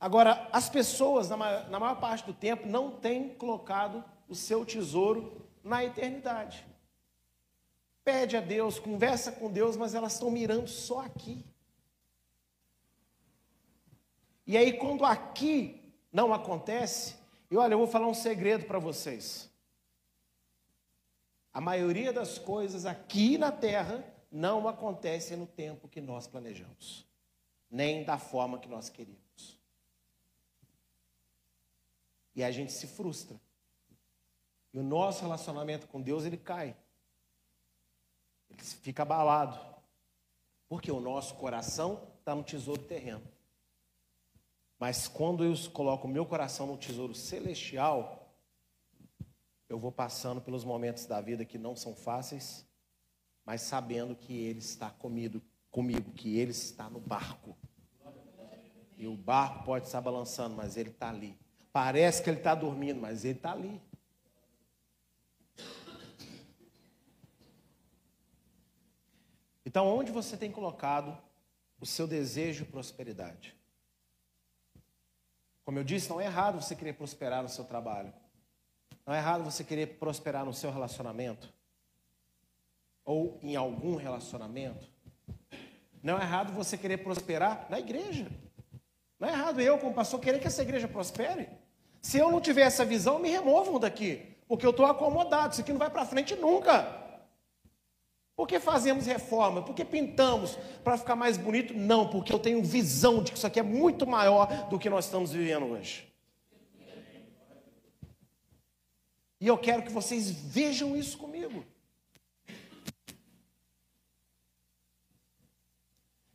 [0.00, 4.64] Agora, as pessoas, na maior, na maior parte do tempo, não têm colocado o seu
[4.64, 6.64] tesouro na eternidade.
[8.04, 11.44] Pede a Deus, conversa com Deus, mas elas estão mirando só aqui.
[14.46, 17.16] E aí, quando aqui não acontece,
[17.50, 19.50] e olha, eu vou falar um segredo para vocês.
[21.52, 27.06] A maioria das coisas aqui na terra não acontecem no tempo que nós planejamos,
[27.70, 29.27] nem da forma que nós queríamos.
[32.38, 33.36] E a gente se frustra.
[34.72, 36.76] E o nosso relacionamento com Deus, ele cai.
[38.48, 39.58] Ele fica abalado.
[40.68, 43.26] Porque o nosso coração está no tesouro terreno.
[44.78, 48.32] Mas quando eu coloco o meu coração no tesouro celestial,
[49.68, 52.64] eu vou passando pelos momentos da vida que não são fáceis,
[53.44, 57.58] mas sabendo que Ele está comigo, comigo que Ele está no barco.
[58.96, 61.36] E o barco pode estar balançando, mas Ele está ali.
[61.78, 63.80] Parece que ele está dormindo, mas ele está ali.
[69.64, 71.16] Então, onde você tem colocado
[71.80, 73.56] o seu desejo de prosperidade?
[75.64, 78.12] Como eu disse, não é errado você querer prosperar no seu trabalho.
[79.06, 81.48] Não é errado você querer prosperar no seu relacionamento.
[83.04, 84.90] Ou em algum relacionamento.
[86.02, 88.28] Não é errado você querer prosperar na igreja.
[89.16, 91.67] Não é errado eu, como pastor, querer que essa igreja prospere.
[92.00, 95.72] Se eu não tiver essa visão, me removam daqui, porque eu estou acomodado, isso aqui
[95.72, 96.96] não vai para frente nunca.
[98.36, 99.62] Por que fazemos reforma?
[99.62, 101.74] Por que pintamos para ficar mais bonito?
[101.74, 105.06] Não, porque eu tenho visão de que isso aqui é muito maior do que nós
[105.06, 106.08] estamos vivendo hoje.
[109.40, 111.64] E eu quero que vocês vejam isso comigo.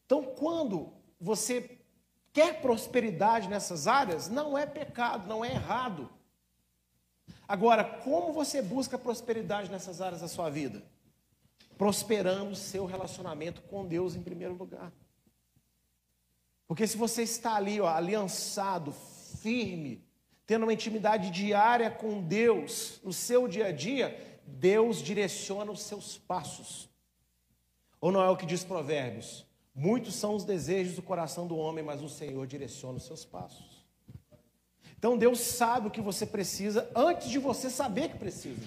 [0.05, 1.79] Então, quando você
[2.33, 6.09] quer prosperidade nessas áreas, não é pecado, não é errado.
[7.47, 10.83] Agora, como você busca prosperidade nessas áreas da sua vida?
[11.77, 14.91] Prosperando seu relacionamento com Deus em primeiro lugar.
[16.67, 18.91] Porque se você está ali, ó, aliançado,
[19.41, 20.03] firme,
[20.47, 26.17] tendo uma intimidade diária com Deus no seu dia a dia, Deus direciona os seus
[26.17, 26.89] passos.
[28.01, 29.45] Ou não é o que diz Provérbios?
[29.75, 33.83] Muitos são os desejos do coração do homem, mas o Senhor direciona os seus passos.
[34.97, 38.61] Então Deus sabe o que você precisa antes de você saber que precisa.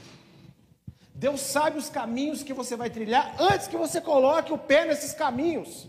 [1.14, 5.14] Deus sabe os caminhos que você vai trilhar antes que você coloque o pé nesses
[5.14, 5.88] caminhos.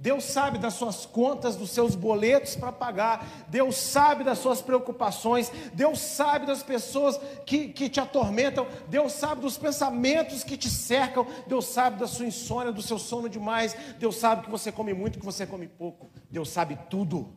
[0.00, 3.26] Deus sabe das suas contas, dos seus boletos para pagar.
[3.48, 5.50] Deus sabe das suas preocupações.
[5.74, 8.64] Deus sabe das pessoas que, que te atormentam.
[8.86, 11.26] Deus sabe dos pensamentos que te cercam.
[11.48, 13.74] Deus sabe da sua insônia, do seu sono demais.
[13.98, 16.08] Deus sabe que você come muito, que você come pouco.
[16.30, 17.34] Deus sabe tudo.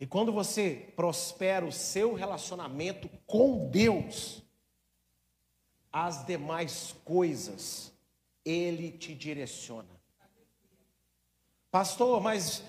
[0.00, 4.42] E quando você prospera o seu relacionamento com Deus,
[5.92, 7.92] as demais coisas,
[8.44, 9.88] Ele te direciona.
[11.70, 12.64] Pastor, mas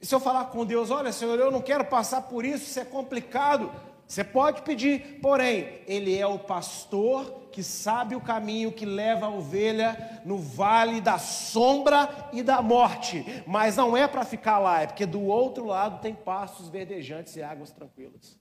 [0.00, 2.84] se eu falar com Deus, olha, Senhor, eu não quero passar por isso, isso é
[2.84, 3.70] complicado.
[4.06, 9.30] Você pode pedir, porém, Ele é o pastor que sabe o caminho que leva a
[9.30, 13.24] ovelha no vale da sombra e da morte.
[13.46, 17.42] Mas não é para ficar lá, é porque do outro lado tem pastos verdejantes e
[17.42, 18.37] águas tranquilas.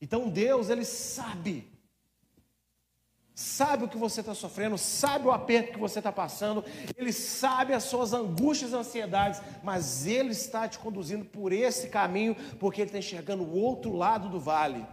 [0.00, 1.74] Então Deus, Ele sabe.
[3.34, 6.64] Sabe o que você está sofrendo, sabe o aperto que você está passando,
[6.96, 12.36] Ele sabe as suas angústias e ansiedades, mas Ele está te conduzindo por esse caminho,
[12.60, 14.86] porque Ele está enxergando o outro lado do vale.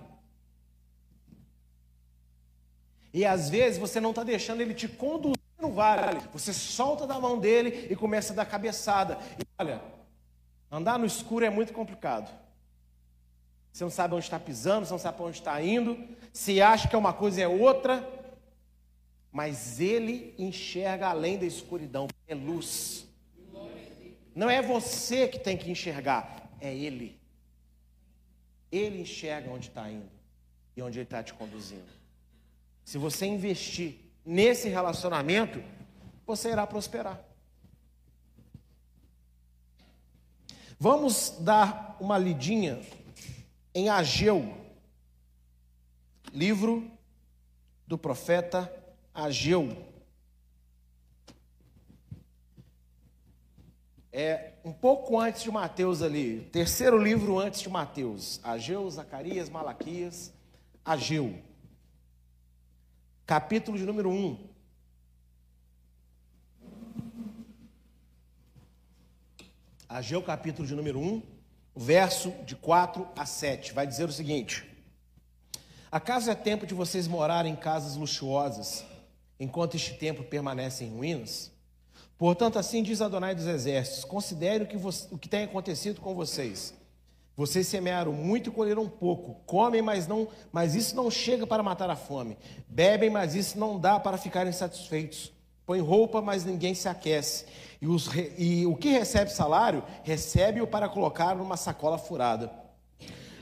[3.14, 7.20] E às vezes você não está deixando Ele te conduzir no vale, você solta da
[7.20, 9.20] mão dele e começa a dar cabeçada.
[9.38, 9.84] E olha,
[10.72, 12.41] andar no escuro é muito complicado.
[13.72, 15.98] Você não sabe onde está pisando, você não sabe para onde está indo,
[16.34, 18.08] se acha que é uma coisa é outra,
[19.32, 23.08] mas ele enxerga além da escuridão, é luz.
[24.36, 27.20] Não é você que tem que enxergar, é ele.
[28.72, 30.10] Ele enxerga onde está indo
[30.76, 31.92] e onde ele está te conduzindo.
[32.84, 35.64] Se você investir nesse relacionamento,
[36.26, 37.22] você irá prosperar.
[40.80, 42.82] Vamos dar uma lidinha
[43.74, 44.58] em Ageu,
[46.34, 46.90] livro
[47.88, 48.72] do profeta
[49.14, 49.90] Ageu.
[54.14, 58.42] É um pouco antes de Mateus ali, terceiro livro antes de Mateus.
[58.44, 60.34] Ageu, Zacarias, Malaquias,
[60.84, 61.42] Ageu.
[63.26, 64.50] Capítulo de número 1.
[69.88, 71.31] Ageu, capítulo de número 1
[71.74, 74.66] o verso de 4 a 7 vai dizer o seguinte:
[75.92, 78.86] Acaso é tempo de vocês morarem em casas luxuosas,
[79.40, 81.52] enquanto este tempo permanece em ruínas?
[82.18, 86.74] Portanto, assim diz Adonai dos Exércitos: considere o que, o que tem acontecido com vocês.
[87.36, 89.42] Vocês semearam muito e colheram pouco.
[89.46, 92.38] Comem, mas não, mas isso não chega para matar a fome.
[92.68, 95.32] Bebem, mas isso não dá para ficarem satisfeitos.
[95.66, 97.46] Põe roupa, mas ninguém se aquece.
[97.82, 102.52] E, os, e o que recebe salário, recebe-o para colocar numa sacola furada.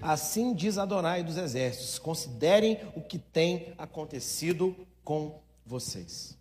[0.02, 6.38] Assim diz Adonai dos Exércitos: considerem o que tem acontecido com vocês.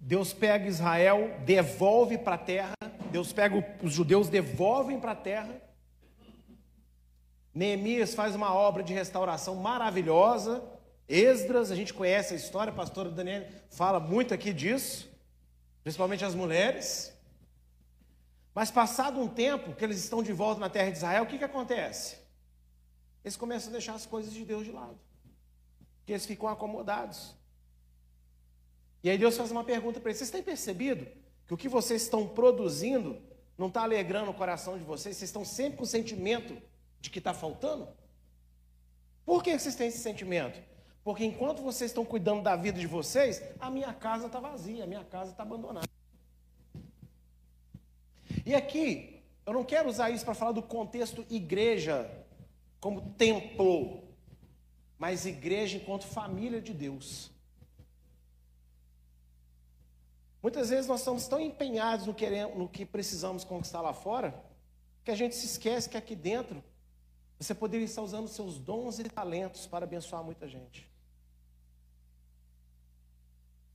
[0.00, 2.74] Deus pega Israel, devolve para a terra.
[3.12, 5.62] Deus pega os judeus, devolvem para a terra.
[7.54, 10.62] Neemias faz uma obra de restauração maravilhosa.
[11.08, 15.08] Esdras, a gente conhece a história, a pastora Daniel fala muito aqui disso,
[15.82, 17.12] principalmente as mulheres.
[18.54, 21.38] Mas passado um tempo que eles estão de volta na terra de Israel, o que,
[21.38, 22.18] que acontece?
[23.24, 24.98] Eles começam a deixar as coisas de Deus de lado.
[25.98, 27.34] Porque eles ficam acomodados.
[29.02, 31.06] E aí Deus faz uma pergunta para eles: vocês têm percebido
[31.46, 33.22] que o que vocês estão produzindo
[33.56, 35.16] não está alegrando o coração de vocês?
[35.16, 36.60] Vocês estão sempre com o sentimento
[37.00, 37.88] de que está faltando?
[39.24, 40.60] Por que vocês têm esse sentimento?
[41.08, 44.86] Porque enquanto vocês estão cuidando da vida de vocês, a minha casa está vazia, a
[44.86, 45.88] minha casa está abandonada.
[48.44, 52.26] E aqui, eu não quero usar isso para falar do contexto igreja
[52.78, 54.02] como templo,
[54.98, 57.30] mas igreja enquanto família de Deus.
[60.42, 64.44] Muitas vezes nós estamos tão empenhados no, queremos, no que precisamos conquistar lá fora,
[65.02, 66.62] que a gente se esquece que aqui dentro
[67.40, 70.87] você poderia estar usando seus dons e talentos para abençoar muita gente.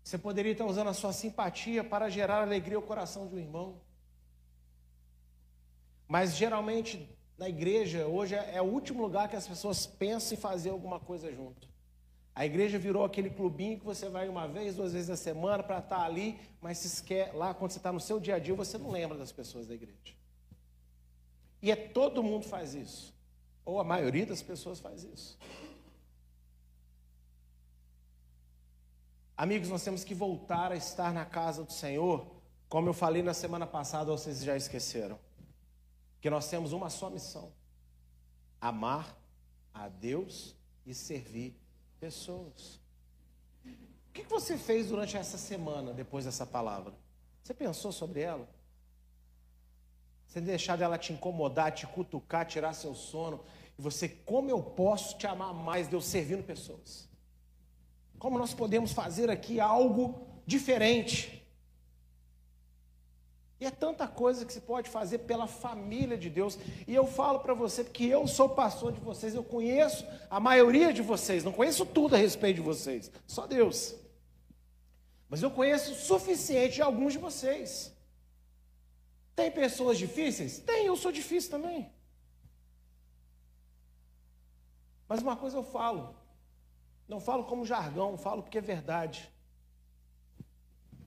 [0.04, 3.82] Você poderia estar usando a sua simpatia para gerar alegria ao coração de um irmão.
[6.08, 10.70] Mas geralmente na igreja hoje é, o último lugar que as pessoas pensam em fazer
[10.70, 11.68] alguma coisa junto.
[12.36, 15.80] A igreja virou aquele clubinho que você vai uma vez, duas vezes na semana para
[15.80, 18.78] estar ali, mas se esquece, lá quando você está no seu dia a dia, você
[18.78, 20.16] não lembra das pessoas da igreja.
[21.62, 23.14] E é todo mundo faz isso.
[23.64, 25.38] Ou a maioria das pessoas faz isso.
[29.36, 32.28] Amigos, nós temos que voltar a estar na casa do Senhor,
[32.70, 35.20] como eu falei na semana passada, vocês já esqueceram.
[36.22, 37.52] Que nós temos uma só missão:
[38.62, 39.18] amar
[39.74, 41.60] a Deus e servir
[42.00, 42.80] pessoas.
[43.66, 46.94] O que você fez durante essa semana depois dessa palavra?
[47.42, 48.48] Você pensou sobre ela?
[50.28, 53.44] Você deixar dela te incomodar, te cutucar, tirar seu sono.
[53.78, 57.10] E você, como eu posso te amar mais, Deus servindo pessoas?
[58.24, 61.46] Como nós podemos fazer aqui algo diferente?
[63.60, 66.58] E é tanta coisa que se pode fazer pela família de Deus.
[66.88, 70.94] E eu falo para você que eu sou pastor de vocês, eu conheço a maioria
[70.94, 73.94] de vocês, não conheço tudo a respeito de vocês, só Deus.
[75.28, 77.94] Mas eu conheço o suficiente de alguns de vocês.
[79.36, 80.60] Tem pessoas difíceis?
[80.60, 81.92] Tem, eu sou difícil também.
[85.10, 86.23] Mas uma coisa eu falo,
[87.14, 89.32] não falo como jargão, falo porque é verdade.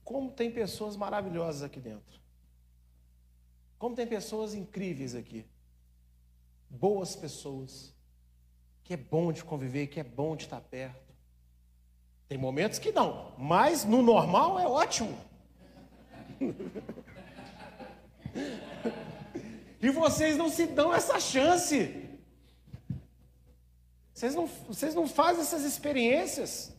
[0.04, 2.20] Como tem pessoas maravilhosas aqui dentro.
[3.76, 5.44] Como tem pessoas incríveis aqui.
[6.70, 7.92] Boas pessoas.
[8.84, 11.12] Que é bom de conviver, que é bom de estar perto.
[12.28, 15.18] Tem momentos que não, mas no normal é ótimo.
[19.82, 22.05] e vocês não se dão essa chance.
[24.16, 26.72] Vocês não, vocês não fazem essas experiências.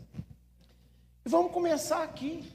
[1.23, 2.51] E vamos começar aqui.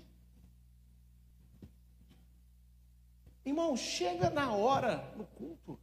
[3.47, 5.79] Irmão, chega na hora no culto.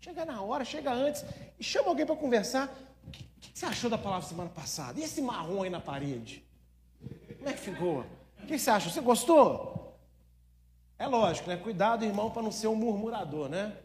[0.00, 1.24] Chega na hora, chega antes.
[1.60, 2.76] E chama alguém para conversar.
[3.06, 4.98] O que, que, você achou da palavra semana passada?
[4.98, 6.44] E esse marrom aí na parede?
[7.36, 8.04] Como é que ficou?
[8.42, 8.90] O que você acha?
[8.90, 9.96] Você gostou?
[10.98, 11.56] É lógico, né?
[11.56, 13.76] Cuidado, irmão, para não ser um murmurador, né?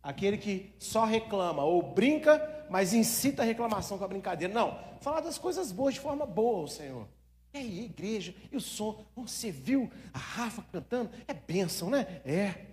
[0.00, 4.52] Aquele que só reclama ou brinca, mas incita a reclamação com a brincadeira.
[4.52, 7.06] Não, falar das coisas boas de forma boa, Senhor.
[7.52, 9.04] E aí, igreja, e o som?
[9.14, 11.10] Você viu a Rafa cantando?
[11.28, 12.22] É bênção, né?
[12.24, 12.68] É.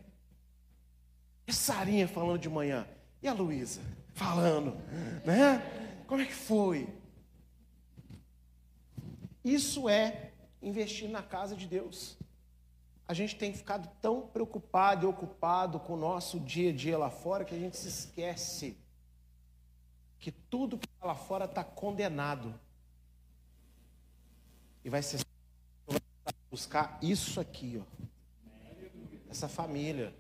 [1.46, 2.88] E a Sarinha falando de manhã?
[3.22, 3.82] E a Luísa
[4.14, 4.78] falando?
[5.26, 5.62] Né?
[6.08, 6.88] Como é que foi?
[9.44, 10.32] Isso é
[10.62, 12.18] investir na casa de Deus.
[13.06, 17.10] A gente tem ficado tão preocupado e ocupado com o nosso dia a dia lá
[17.10, 18.78] fora que a gente se esquece
[20.20, 22.54] que tudo que está lá fora está condenado.
[24.84, 25.26] E vai ser
[26.52, 28.06] buscar isso aqui, ó.
[29.30, 30.14] Essa família.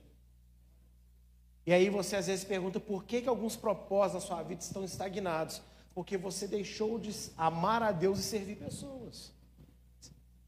[1.65, 4.83] E aí você às vezes pergunta por que, que alguns propósitos da sua vida estão
[4.83, 5.61] estagnados.
[5.93, 9.33] Porque você deixou de amar a Deus e servir pessoas.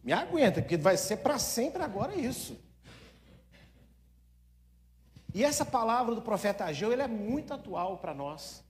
[0.04, 2.58] Me aguenta, porque vai ser para sempre agora isso.
[5.34, 8.64] E essa palavra do profeta Ageu, ele é muito atual para nós.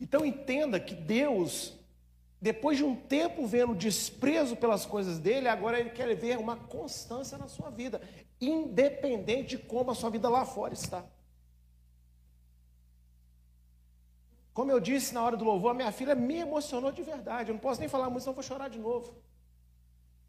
[0.00, 1.76] Então entenda que Deus
[2.40, 7.38] depois de um tempo vendo desprezo pelas coisas dele, agora ele quer ver uma constância
[7.38, 8.00] na sua vida,
[8.40, 11.04] independente de como a sua vida lá fora está.
[14.52, 17.50] Como eu disse na hora do louvor, a minha filha me emocionou de verdade.
[17.50, 19.14] Eu não posso nem falar muito, senão vou chorar de novo.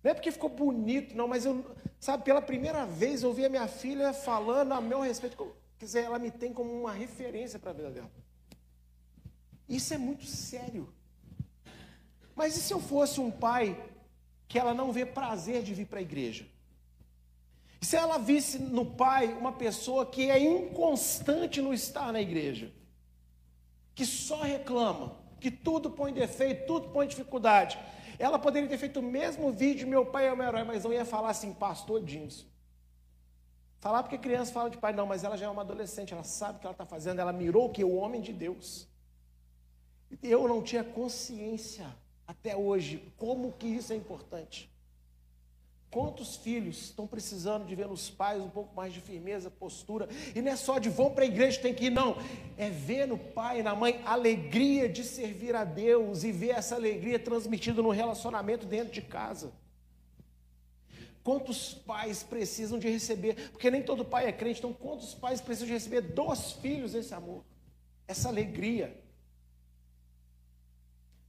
[0.03, 1.63] Não é porque ficou bonito, não, mas eu,
[1.99, 5.55] sabe, pela primeira vez eu vi a minha filha falando a meu respeito.
[5.77, 8.11] Quer dizer, ela me tem como uma referência para a vida dela.
[9.67, 10.93] Isso é muito sério.
[12.35, 13.77] Mas e se eu fosse um pai
[14.47, 16.47] que ela não vê prazer de vir para a igreja?
[17.81, 22.71] E se ela visse no pai uma pessoa que é inconstante no estar na igreja,
[23.93, 27.77] que só reclama, que tudo põe defeito, tudo põe dificuldade,
[28.19, 30.93] ela poderia ter feito o mesmo vídeo, meu pai é o meu herói, mas não
[30.93, 32.45] ia falar assim, pastor Dinson.
[33.79, 36.57] Falar porque criança fala de pai, não, mas ela já é uma adolescente, ela sabe
[36.57, 38.87] o que ela está fazendo, ela mirou que o homem de Deus.
[40.21, 41.87] Eu não tinha consciência
[42.25, 44.69] até hoje, como que isso é importante.
[45.89, 50.41] Quantos filhos estão precisando de ver nos pais um pouco mais de firmeza, postura, e
[50.41, 52.17] não é só de vão para a igreja, tem que ir, não.
[52.57, 56.75] É ver no pai e na mãe alegria de servir a Deus e ver essa
[56.75, 59.53] alegria transmitida no relacionamento dentro de casa.
[61.23, 63.49] Quantos pais precisam de receber?
[63.51, 67.13] Porque nem todo pai é crente, então quantos pais precisam de receber dos filhos esse
[67.13, 67.43] amor,
[68.07, 69.06] essa alegria?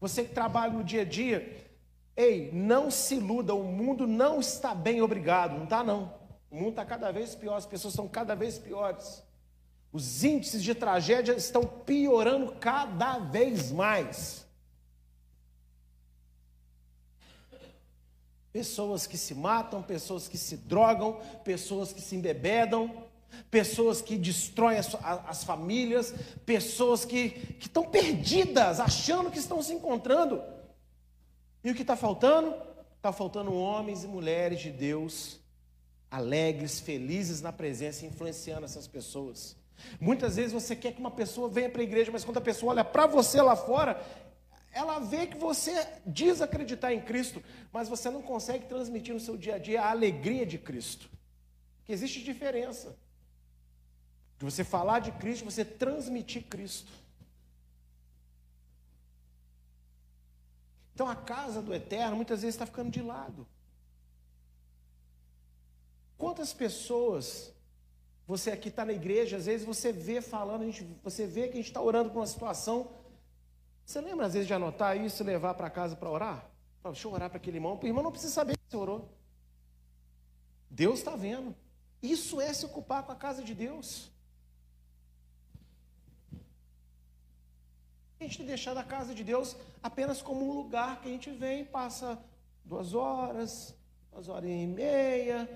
[0.00, 1.70] Você que trabalha no dia a dia,
[2.16, 6.14] ei, não se iluda, o mundo não está bem, obrigado, não está não.
[6.50, 9.22] O mundo está cada vez pior, as pessoas estão cada vez piores.
[9.92, 14.46] Os índices de tragédia estão piorando cada vez mais.
[18.52, 23.07] Pessoas que se matam, pessoas que se drogam, pessoas que se embebedam,
[23.50, 24.94] pessoas que destroem as,
[25.26, 26.14] as famílias,
[26.44, 30.42] pessoas que, que estão perdidas, achando que estão se encontrando.
[31.62, 32.54] E o que está faltando?
[32.96, 35.40] Está faltando homens e mulheres de Deus
[36.10, 39.56] alegres, felizes na presença, influenciando essas pessoas.
[40.00, 42.72] Muitas vezes você quer que uma pessoa venha para a igreja, mas quando a pessoa
[42.72, 44.02] olha para você lá fora,
[44.72, 49.36] ela vê que você diz acreditar em Cristo, mas você não consegue transmitir no seu
[49.36, 51.08] dia a dia a alegria de Cristo.
[51.84, 52.96] Que existe diferença
[54.38, 56.92] de você falar de Cristo, você transmitir Cristo.
[60.94, 63.46] Então a casa do eterno muitas vezes está ficando de lado.
[66.16, 67.52] Quantas pessoas
[68.26, 71.56] você aqui está na igreja, às vezes você vê falando, gente, você vê que a
[71.56, 72.90] gente está orando por uma situação.
[73.86, 76.50] Você lembra às vezes de anotar isso e levar para casa para orar?
[76.82, 77.78] Fala, deixa eu orar para aquele irmão.
[77.80, 79.08] O irmão não precisa saber que você orou.
[80.68, 81.56] Deus está vendo.
[82.02, 84.10] Isso é se ocupar com a casa de Deus.
[88.20, 91.30] A gente tem deixado a casa de Deus apenas como um lugar que a gente
[91.30, 92.18] vem, passa
[92.64, 93.74] duas horas,
[94.10, 95.48] duas horas e meia,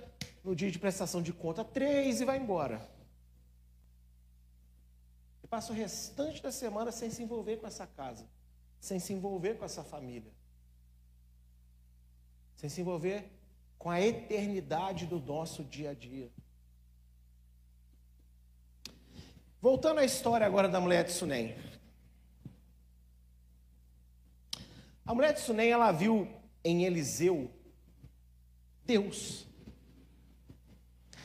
[0.45, 2.89] no dia de prestação de conta, três e vai embora.
[5.43, 8.29] E passa o restante da semana sem se envolver com essa casa,
[8.79, 10.33] sem se envolver com essa família,
[12.57, 13.29] sem se envolver
[13.77, 16.31] com a eternidade do nosso dia a dia.
[19.61, 21.72] Voltando à história agora da mulher de Sunem.
[25.13, 26.27] A mulher de Sunem, ela viu
[26.65, 27.51] em Eliseu
[28.83, 29.47] Deus.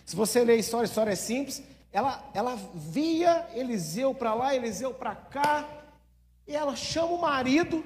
[0.06, 1.64] Se você ler a história, a história é simples.
[1.90, 5.86] Ela, ela via Eliseu para lá, Eliseu para cá,
[6.46, 7.82] e ela chama o marido,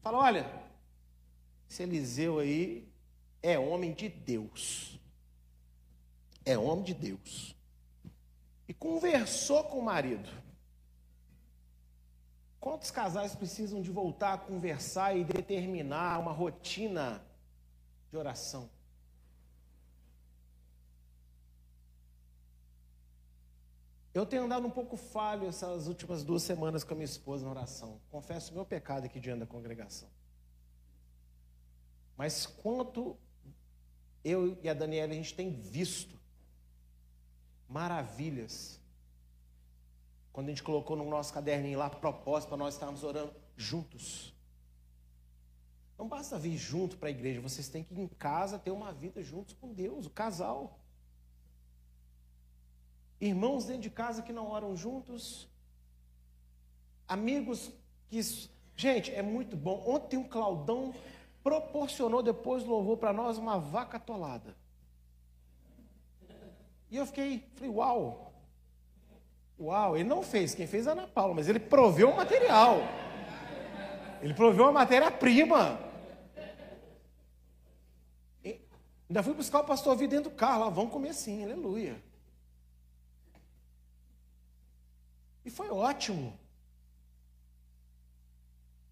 [0.00, 0.50] fala: Olha,
[1.68, 2.88] esse Eliseu aí
[3.42, 4.98] é homem de Deus.
[6.46, 7.54] É homem de Deus.
[8.66, 10.30] E conversou com o marido.
[12.62, 17.20] Quantos casais precisam de voltar a conversar e determinar uma rotina
[18.08, 18.70] de oração?
[24.14, 27.50] Eu tenho andado um pouco falho essas últimas duas semanas com a minha esposa na
[27.50, 28.00] oração.
[28.12, 30.08] Confesso o meu pecado aqui diante da congregação.
[32.16, 33.18] Mas quanto
[34.22, 36.16] eu e a Daniela a gente tem visto
[37.68, 38.80] maravilhas
[40.32, 44.34] quando a gente colocou no nosso caderninho lá propósito para nós estarmos orando juntos.
[45.98, 49.22] Não basta vir junto para a igreja, vocês têm que em casa ter uma vida
[49.22, 50.78] juntos com Deus, o casal.
[53.20, 55.48] Irmãos dentro de casa que não oram juntos.
[57.06, 57.70] Amigos
[58.08, 58.20] que.
[58.74, 59.84] Gente, é muito bom.
[59.86, 60.92] Ontem um Claudão
[61.42, 64.56] proporcionou depois louvou para nós uma vaca atolada.
[66.90, 68.31] E eu fiquei, falei, uau,
[69.58, 72.78] Uau, ele não fez, quem fez é a Ana Paula, mas ele proveu o material.
[74.20, 75.78] Ele proveu a matéria-prima.
[79.08, 82.02] Ainda fui buscar o pastor Vi dentro do carro, lá, vamos comer sim, aleluia.
[85.44, 86.38] E foi ótimo.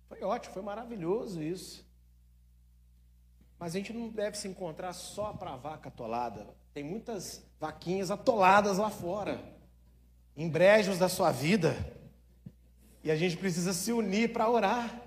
[0.08, 1.88] Foi ótimo, foi maravilhoso isso.
[3.58, 6.54] Mas a gente não deve se encontrar só para vaca atolada.
[6.74, 9.59] Tem muitas vaquinhas atoladas lá fora
[10.37, 11.76] em brejos da sua vida.
[13.03, 15.03] E a gente precisa se unir para orar.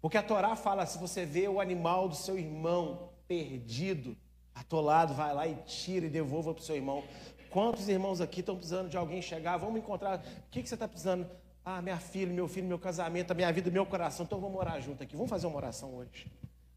[0.00, 4.16] Porque a Torá fala: se você vê o animal do seu irmão perdido,
[4.54, 7.02] atolado, vai lá e tira e devolva para o seu irmão.
[7.50, 9.56] Quantos irmãos aqui estão precisando de alguém chegar?
[9.56, 10.18] Vamos encontrar.
[10.18, 11.26] O que, que você está precisando?
[11.64, 14.24] Ah, minha filha, meu filho, meu casamento, a minha vida, meu coração.
[14.24, 15.16] Então vamos orar junto aqui.
[15.16, 16.30] Vamos fazer uma oração hoje.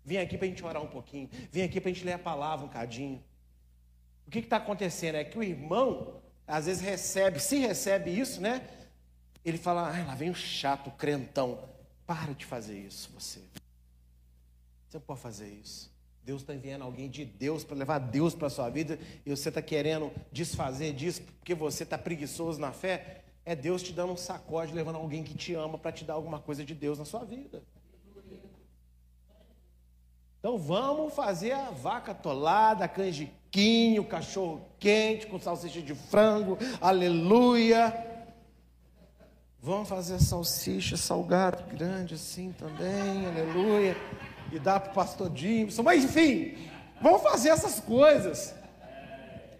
[0.04, 1.30] Vem aqui para a gente orar um pouquinho.
[1.52, 3.24] Vem aqui para a gente ler a palavra um cadinho.
[4.26, 8.68] O que está acontecendo é que o irmão às vezes recebe, se recebe isso, né?
[9.46, 11.60] Ele fala, ah, lá vem o chato, o crentão.
[12.06, 13.40] Para de fazer isso, você.
[14.88, 15.92] Você não pode fazer isso.
[16.24, 19.50] Deus está enviando alguém de Deus para levar Deus para a sua vida e você
[19.50, 23.22] está querendo desfazer disso porque você está preguiçoso na fé.
[23.46, 26.40] É Deus te dando um sacode, levando alguém que te ama para te dar alguma
[26.40, 27.64] coisa de Deus na sua vida.
[30.40, 37.94] Então vamos fazer a vaca tolada, canjiquinho, cachorro quente com salsicha de frango, aleluia.
[39.62, 43.98] Vamos fazer salsicha salgado grande assim também, aleluia.
[44.50, 46.58] E dá para o pastor Jimson, mas enfim,
[47.02, 48.56] vamos fazer essas coisas.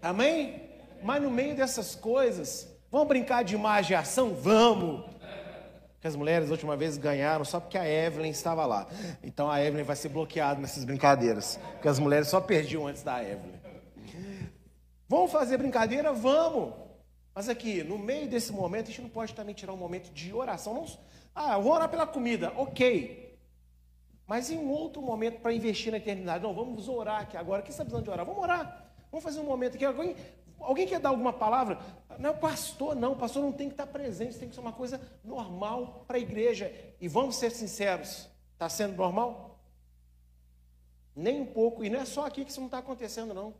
[0.00, 0.62] Amém?
[1.02, 4.32] Mas no meio dessas coisas, vamos brincar de imagem e ação?
[4.34, 5.04] Vamos.
[6.00, 8.86] Que as mulheres, a última vez, ganharam só porque a Evelyn estava lá.
[9.22, 11.60] Então a Evelyn vai ser bloqueada nessas brincadeiras.
[11.72, 13.60] Porque as mulheres só perdiam antes da Evelyn.
[15.06, 16.12] Vamos fazer brincadeira?
[16.12, 16.72] Vamos.
[17.34, 20.32] Mas aqui, no meio desse momento, a gente não pode também tirar um momento de
[20.32, 20.74] oração.
[20.74, 20.86] Não,
[21.34, 23.38] ah, eu vou orar pela comida, ok.
[24.26, 26.42] Mas em um outro momento para investir na eternidade.
[26.42, 27.62] Não, vamos orar aqui agora.
[27.62, 28.24] Quem está precisando de orar?
[28.24, 28.92] Vamos orar.
[29.10, 29.84] Vamos fazer um momento aqui.
[29.84, 30.14] Alguém,
[30.60, 31.78] alguém quer dar alguma palavra?
[32.18, 33.16] Não, pastor, não.
[33.16, 34.38] Pastor não tem que estar presente.
[34.38, 36.72] Tem que ser uma coisa normal para a igreja.
[37.00, 38.28] E vamos ser sinceros.
[38.52, 39.58] Está sendo normal?
[41.14, 41.84] Nem um pouco.
[41.84, 43.54] E não é só aqui que isso não está acontecendo, não.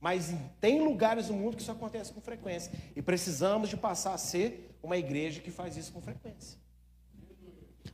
[0.00, 2.72] Mas tem lugares no mundo que isso acontece com frequência.
[2.94, 6.58] E precisamos de passar a ser uma igreja que faz isso com frequência.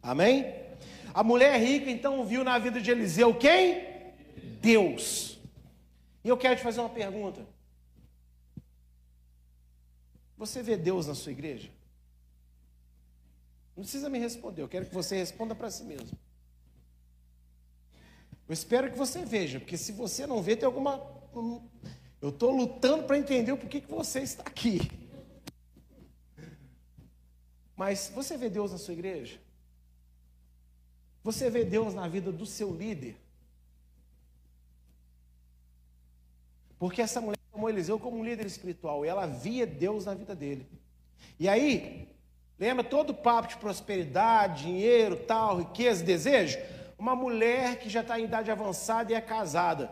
[0.03, 0.55] Amém?
[1.15, 3.87] A mulher rica então viu na vida de Eliseu quem?
[4.61, 5.39] Deus.
[6.23, 7.47] E eu quero te fazer uma pergunta.
[10.37, 11.71] Você vê Deus na sua igreja?
[13.77, 16.17] Não precisa me responder, eu quero que você responda para si mesmo.
[18.47, 20.99] Eu espero que você veja, porque se você não vê, tem alguma
[22.21, 24.81] eu estou lutando para entender o porquê que você está aqui.
[27.77, 29.39] Mas você vê Deus na sua igreja?
[31.23, 33.17] Você vê Deus na vida do seu líder?
[36.85, 40.35] Porque essa mulher tomou Eliseu como um líder espiritual e ela via Deus na vida
[40.35, 40.69] dele.
[41.41, 42.15] E aí,
[42.59, 46.59] lembra todo o papo de prosperidade, dinheiro, tal, riqueza, desejo?
[46.99, 49.91] Uma mulher que já está em idade avançada e é casada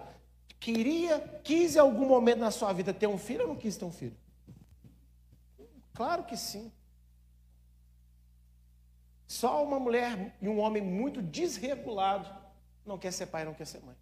[0.61, 3.86] Queria, quis em algum momento na sua vida ter um filho ou não quis ter
[3.86, 4.16] um filho?
[5.95, 6.70] Claro que sim.
[9.26, 12.28] Só uma mulher e um homem muito desregulado
[12.84, 13.97] não quer ser pai, não quer ser mãe.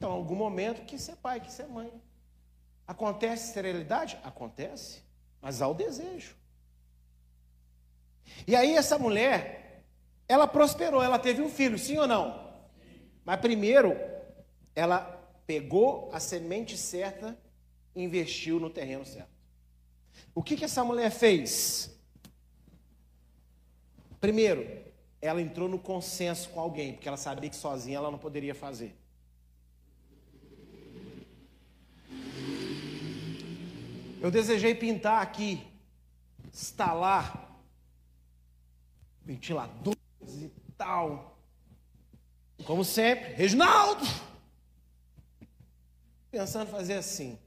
[0.00, 1.92] Então, algum momento, quis ser pai, quis ser mãe.
[2.86, 4.18] Acontece esterilidade?
[4.24, 5.02] Acontece,
[5.42, 6.34] mas há o desejo.
[8.46, 9.84] E aí, essa mulher,
[10.26, 12.50] ela prosperou, ela teve um filho, sim ou não?
[13.26, 13.94] Mas primeiro,
[14.74, 15.00] ela
[15.46, 17.38] pegou a semente certa
[17.94, 19.28] e investiu no terreno certo.
[20.34, 21.94] O que, que essa mulher fez?
[24.18, 24.66] Primeiro,
[25.20, 28.98] ela entrou no consenso com alguém, porque ela sabia que sozinha ela não poderia fazer.
[34.20, 35.66] Eu desejei pintar aqui,
[36.52, 37.58] instalar
[39.22, 41.38] ventiladores e tal.
[42.66, 44.04] Como sempre, Reginaldo,
[46.30, 47.38] pensando fazer assim.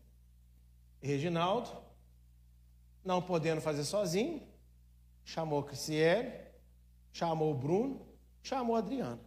[1.00, 1.70] Reginaldo,
[3.06, 4.42] não podendo fazer sozinho,
[5.24, 6.34] chamou a Cristiele,
[7.12, 8.04] chamou o Bruno,
[8.42, 9.20] chamou a Adriana.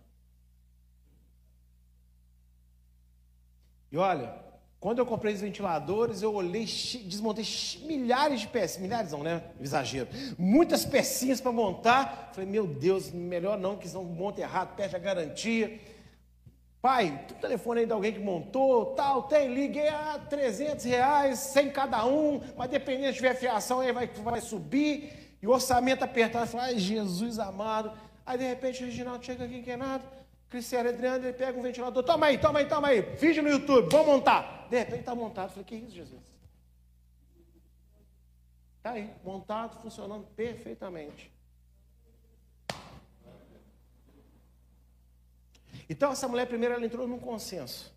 [3.93, 4.46] E olha,
[4.79, 7.45] quando eu comprei os ventiladores, eu olhei, desmontei
[7.83, 9.43] milhares de peças, milhares não, né?
[9.61, 10.09] Exagero.
[10.39, 12.31] Muitas pecinhas para montar.
[12.33, 15.81] Falei, meu Deus, melhor não, que senão monta errado, perde a garantia.
[16.87, 21.71] Pai, tem telefone aí de alguém que montou, tal, tem, liguei a 300 reais, 100
[21.71, 26.45] cada um, mas dependendo se tiver fiação aí vai, vai subir, e o orçamento apertado,
[26.45, 27.91] eu falei, ai Jesus amado,
[28.25, 30.05] aí de repente o Reginaldo chega aqui, que é nada,
[30.49, 33.91] Cristiano Adriano, ele pega um ventilador, toma aí, toma aí, toma aí, vídeo no YouTube,
[33.91, 36.23] vamos montar, de repente está montado, eu falei, que isso Jesus?
[38.79, 41.33] Está aí, montado, funcionando perfeitamente.
[45.89, 47.95] Então essa mulher primeiro ela entrou num consenso.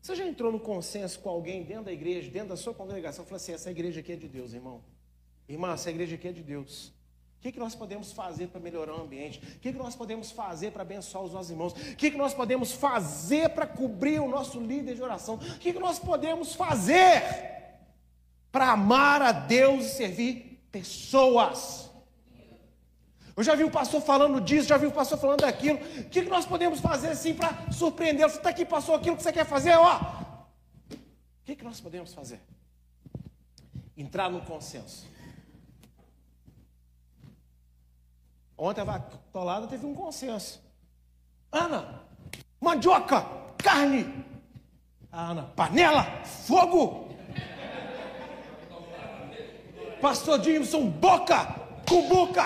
[0.00, 3.36] Você já entrou no consenso com alguém dentro da igreja, dentro da sua congregação, falou
[3.36, 4.82] assim: essa igreja aqui é de Deus, irmão.
[5.48, 6.92] Irmã, essa igreja aqui é de Deus.
[7.40, 9.38] O que, que nós podemos fazer para melhorar o ambiente?
[9.38, 11.72] O que, que nós podemos fazer para abençoar os nossos irmãos?
[11.72, 15.36] O que, que nós podemos fazer para cobrir o nosso líder de oração?
[15.36, 17.22] O que, que nós podemos fazer
[18.52, 21.88] para amar a Deus e servir pessoas?
[23.34, 25.78] Eu já vi o pastor falando disso, já vi o pastor falando daquilo.
[25.78, 28.28] O que, nós podemos fazer assim para surpreender?
[28.28, 29.96] Você está aqui, passou aquilo que você quer fazer, ó.
[30.90, 30.96] O
[31.46, 32.38] que, que nós podemos fazer?
[33.96, 35.08] Entrar no consenso.
[38.62, 40.62] Ontem a vatolada teve um consenso.
[41.50, 42.02] Ana,
[42.60, 44.22] mandioca, carne.
[45.10, 47.08] Ana, panela, fogo.
[49.98, 51.58] Pastor Jimson, boca,
[51.88, 52.44] cumbuca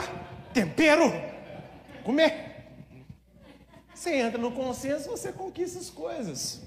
[0.53, 1.11] tempero,
[2.05, 2.65] comer.
[3.93, 6.63] Você entra no consenso, você conquista as coisas.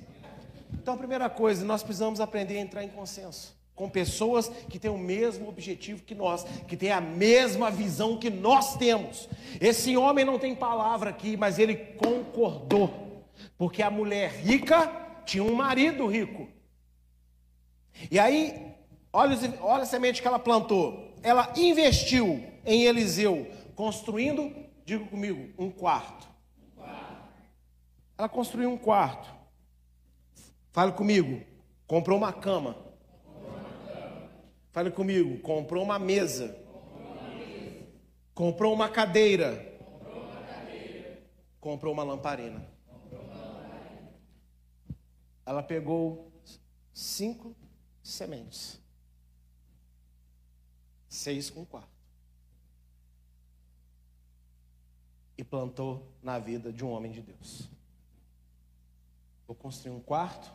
[0.74, 4.90] Então, a primeira coisa, nós precisamos aprender a entrar em consenso com pessoas que têm
[4.90, 9.30] o mesmo objetivo que nós, que têm a mesma visão que nós temos.
[9.62, 13.24] Esse homem não tem palavra aqui, mas ele concordou,
[13.56, 14.92] porque a mulher rica
[15.28, 16.50] tinha um marido rico.
[18.10, 18.74] E aí,
[19.14, 21.14] olha, olha a semente que ela plantou.
[21.22, 24.52] Ela investiu em Eliseu, construindo,
[24.86, 26.28] diga comigo, um quarto.
[28.18, 29.32] Ela construiu um quarto.
[30.72, 31.44] Fale comigo,
[31.86, 32.87] comprou uma cama.
[34.78, 36.56] Fale comigo, comprou uma mesa.
[38.36, 39.76] Comprou uma cadeira.
[41.60, 42.64] Comprou uma lamparina.
[45.44, 46.32] Ela pegou
[46.94, 47.56] cinco
[48.04, 48.80] sementes.
[51.10, 51.90] Seis com quatro.
[55.36, 57.68] E plantou na vida de um homem de Deus.
[59.48, 60.54] Vou construir um quarto,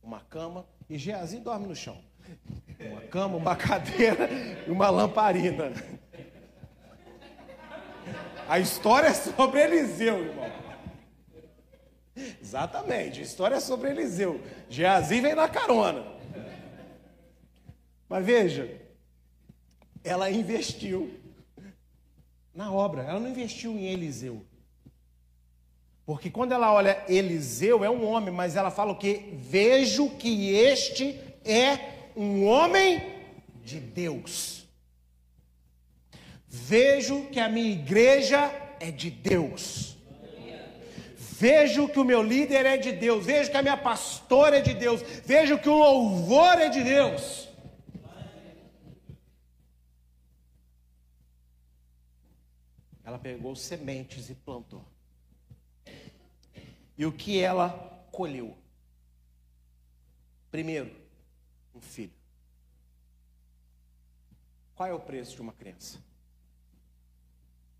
[0.00, 2.00] uma cama, e Geazi dorme no chão.
[2.80, 4.28] Uma cama, uma cadeira
[4.66, 5.72] e uma lamparina.
[8.48, 10.50] A história é sobre Eliseu, irmão.
[12.40, 14.40] Exatamente, a história é sobre Eliseu.
[14.70, 16.04] Geazi vem na carona.
[18.08, 18.80] Mas veja,
[20.04, 21.12] ela investiu
[22.54, 24.46] na obra, ela não investiu em Eliseu.
[26.06, 29.34] Porque quando ela olha Eliseu, é um homem, mas ela fala o que?
[29.34, 33.14] Vejo que este é um homem
[33.62, 34.66] de Deus.
[36.48, 38.50] Vejo que a minha igreja
[38.80, 39.96] é de Deus.
[41.38, 43.26] Vejo que o meu líder é de Deus.
[43.26, 45.02] Vejo que a minha pastora é de Deus.
[45.02, 47.46] Vejo que o louvor é de Deus.
[53.04, 54.84] Ela pegou sementes e plantou.
[56.96, 57.68] E o que ela
[58.10, 58.56] colheu?
[60.50, 60.90] Primeiro,
[61.76, 62.12] um filho.
[64.74, 65.98] Qual é o preço de uma criança?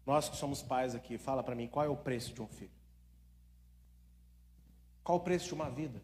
[0.05, 2.71] Nós que somos pais aqui, fala para mim, qual é o preço de um filho?
[5.03, 6.01] Qual o preço de uma vida?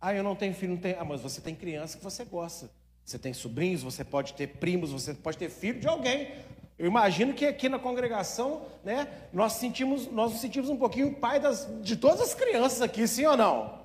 [0.00, 1.00] Ah, eu não tenho filho, não tenho.
[1.00, 2.70] Ah, mas você tem criança que você gosta.
[3.04, 6.32] Você tem sobrinhos, você pode ter primos, você pode ter filho de alguém.
[6.78, 11.38] Eu imagino que aqui na congregação, né, nós sentimos, nós nos sentimos um pouquinho pai
[11.38, 13.80] das, de todas as crianças aqui, sim ou não?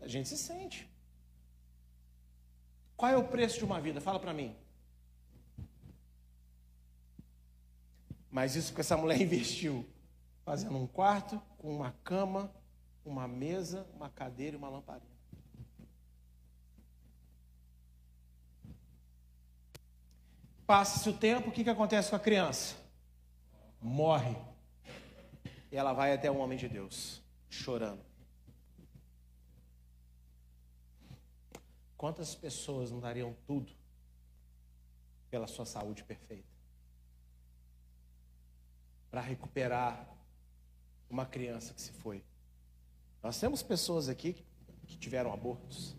[0.00, 0.89] A gente se sente.
[3.00, 3.98] Qual é o preço de uma vida?
[3.98, 4.54] Fala para mim.
[8.30, 9.88] Mas isso que essa mulher investiu,
[10.44, 12.54] fazendo um quarto com uma cama,
[13.02, 15.16] uma mesa, uma cadeira e uma lamparina.
[20.66, 22.76] Passa-se o tempo, o que, que acontece com a criança?
[23.80, 24.36] Morre.
[25.72, 28.09] E ela vai até o homem de Deus, chorando.
[32.00, 33.70] Quantas pessoas não dariam tudo
[35.30, 36.48] pela sua saúde perfeita?
[39.10, 40.08] Para recuperar
[41.10, 42.24] uma criança que se foi.
[43.22, 44.42] Nós temos pessoas aqui
[44.86, 45.94] que tiveram abortos,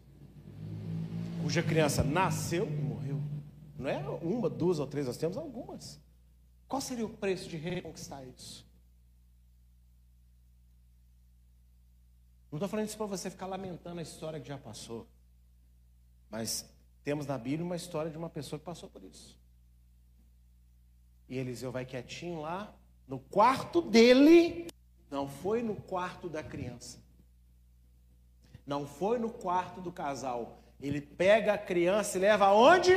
[1.43, 3.22] cuja criança nasceu e morreu.
[3.78, 5.99] Não é uma, duas ou três, nós temos algumas.
[6.68, 8.68] Qual seria o preço de reconquistar isso?
[12.52, 15.08] Não estou falando isso para você ficar lamentando a história que já passou.
[16.32, 16.65] Mas
[17.03, 19.39] temos na Bíblia uma história de uma pessoa que passou por isso.
[21.29, 22.73] E Eliseu vai quietinho lá,
[23.07, 24.67] no quarto dele,
[25.09, 26.99] não foi no quarto da criança.
[28.65, 30.63] Não foi no quarto do casal.
[30.79, 32.93] Ele pega a criança e leva aonde?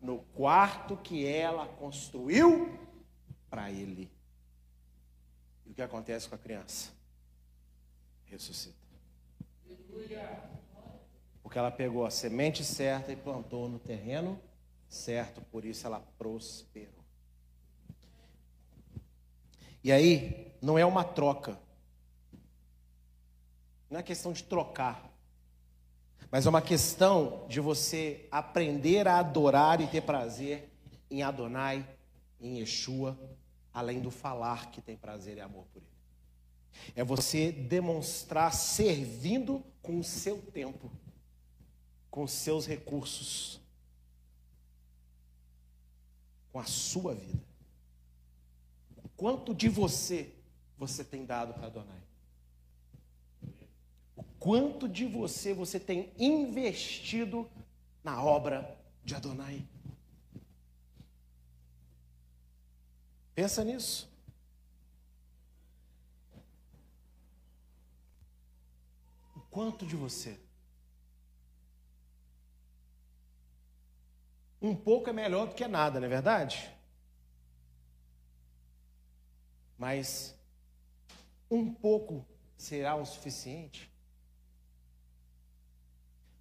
[0.00, 2.78] no quarto que ela construiu
[3.48, 4.10] para ele.
[5.66, 6.90] E o que acontece com a criança?
[8.24, 8.78] Ressuscita.
[11.50, 14.40] Porque ela pegou a semente certa e plantou no terreno
[14.88, 17.04] certo, por isso ela prosperou.
[19.82, 21.58] E aí, não é uma troca.
[23.90, 25.10] Não é questão de trocar
[26.30, 30.70] mas é uma questão de você aprender a adorar e ter prazer
[31.10, 31.84] em Adonai,
[32.40, 33.18] em Yeshua,
[33.74, 35.90] além do falar que tem prazer e amor por ele.
[36.94, 40.90] É você demonstrar servindo com o seu tempo,
[42.10, 43.60] com seus recursos,
[46.52, 47.44] com a sua vida.
[49.16, 50.32] Quanto de você
[50.76, 52.02] você tem dado para Adonai?
[54.16, 57.48] O quanto de você você tem investido
[58.02, 59.66] na obra de Adonai?
[63.34, 64.10] Pensa nisso.
[69.36, 70.38] O quanto de você
[74.60, 76.70] Um pouco é melhor do que nada, não é verdade?
[79.78, 80.34] Mas
[81.50, 83.90] um pouco será o suficiente?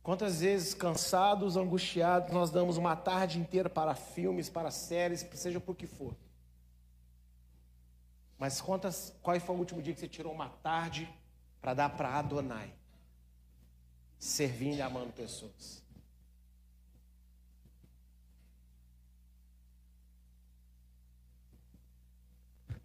[0.03, 5.75] Quantas vezes, cansados, angustiados, nós damos uma tarde inteira para filmes, para séries, seja por
[5.75, 6.15] que for.
[8.37, 11.07] Mas quantas, qual foi o último dia que você tirou uma tarde
[11.61, 12.73] para dar para Adonai?
[14.17, 15.78] Servindo e amando pessoas.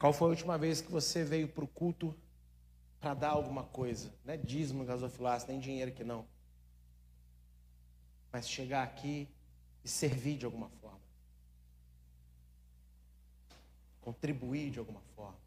[0.05, 2.15] Qual foi a última vez que você veio para o culto
[3.01, 4.13] para dar alguma coisa?
[4.23, 6.27] Não é dízimo, gasofilaço, nem dinheiro que não.
[8.31, 9.27] Mas chegar aqui
[9.83, 11.01] e servir de alguma forma.
[14.03, 15.39] Contribuir de alguma forma.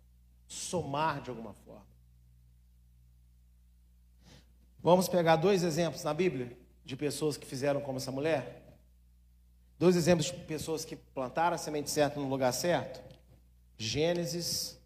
[0.48, 1.86] Somar de alguma forma.
[4.82, 8.76] Vamos pegar dois exemplos na Bíblia de pessoas que fizeram como essa mulher?
[9.78, 13.07] Dois exemplos de pessoas que plantaram a semente certa no lugar certo?
[13.78, 14.80] Gênesis,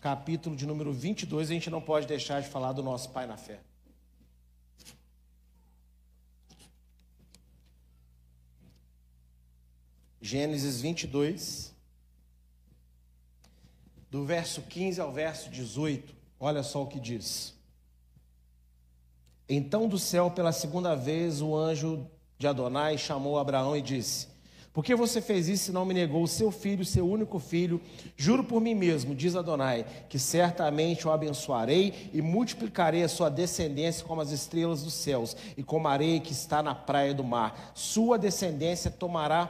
[0.00, 3.36] capítulo de número 22, a gente não pode deixar de falar do nosso Pai na
[3.36, 3.60] fé.
[10.20, 11.74] Gênesis 22,
[14.10, 17.54] do verso 15 ao verso 18, olha só o que diz.
[19.48, 24.28] Então do céu, pela segunda vez, o anjo de Adonai chamou Abraão e disse:
[24.78, 27.80] por que você fez isso e não me negou o seu filho, seu único filho?
[28.16, 34.06] Juro por mim mesmo, diz Adonai, que certamente o abençoarei e multiplicarei a sua descendência
[34.06, 37.72] como as estrelas dos céus e como a areia que está na praia do mar.
[37.74, 39.46] Sua descendência tomará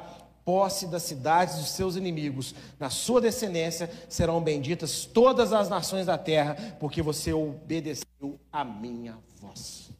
[0.47, 2.55] posse das cidades dos seus inimigos.
[2.81, 9.19] Na sua descendência serão benditas todas as nações da terra, porque você obedeceu a minha
[9.43, 9.91] voz.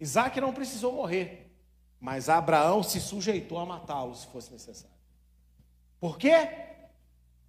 [0.00, 1.49] Isaac não precisou morrer.
[2.00, 4.96] Mas Abraão se sujeitou a matá-lo se fosse necessário.
[6.00, 6.48] Por quê?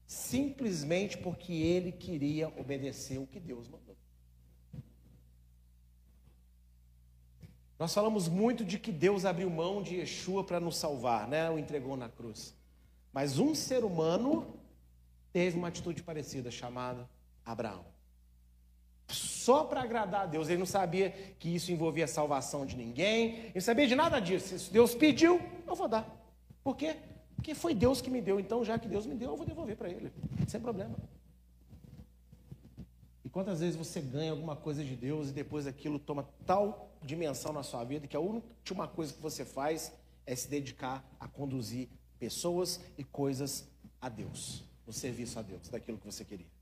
[0.06, 3.96] Simplesmente porque ele queria obedecer o que Deus mandou.
[7.80, 11.50] Nós falamos muito de que Deus abriu mão de Yeshua para nos salvar, né?
[11.50, 12.54] O entregou na cruz.
[13.14, 14.60] Mas um ser humano
[15.32, 17.10] teve uma atitude parecida, chamada
[17.44, 17.91] Abraão
[19.14, 20.50] só para agradar a Deus.
[20.50, 24.20] Ele não sabia que isso envolvia a salvação de ninguém, ele não sabia de nada
[24.20, 24.58] disso.
[24.58, 26.08] Se Deus pediu, eu vou dar.
[26.64, 26.96] Por quê?
[27.36, 29.76] Porque foi Deus que me deu, então já que Deus me deu, eu vou devolver
[29.76, 30.12] para Ele,
[30.48, 30.96] sem problema.
[33.26, 37.52] E quantas vezes você ganha alguma coisa de Deus e depois aquilo toma tal dimensão
[37.52, 39.92] na sua vida que a última coisa que você faz
[40.26, 41.90] é se dedicar a conduzir
[42.20, 43.68] pessoas e coisas
[44.00, 46.61] a Deus, no serviço a Deus, daquilo que você queria.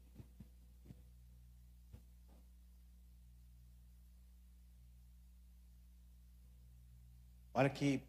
[7.60, 8.02] Olha que,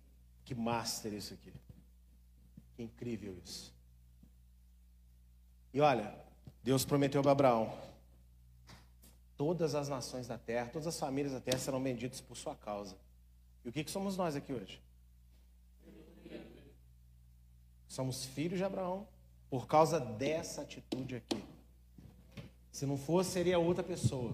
[0.44, 1.52] que master isso aqui.
[2.76, 3.74] Que incrível isso.
[5.74, 6.14] E olha,
[6.62, 7.76] Deus prometeu para Abraão:
[9.36, 12.96] todas as nações da terra, todas as famílias da terra serão benditas por sua causa.
[13.64, 14.80] E o que, que somos nós aqui hoje?
[17.88, 19.04] Somos filhos de Abraão
[19.50, 21.44] por causa dessa atitude aqui.
[22.70, 24.32] Se não fosse, seria outra pessoa.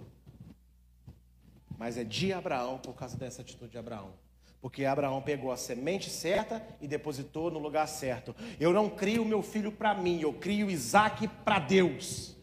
[1.78, 4.25] Mas é de Abraão por causa dessa atitude de Abraão.
[4.66, 8.34] Porque Abraão pegou a semente certa e depositou no lugar certo.
[8.58, 12.34] Eu não crio meu filho para mim, eu crio Isaac para Deus.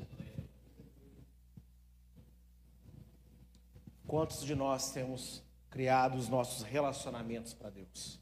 [4.08, 8.18] Quantos de nós temos criado os nossos relacionamentos para Deus?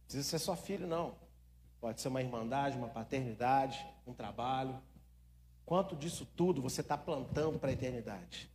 [0.00, 1.14] Não precisa ser só filho, não.
[1.80, 4.78] Pode ser uma irmandade, uma paternidade, um trabalho.
[5.64, 8.50] Quanto disso tudo você está plantando para a eternidade?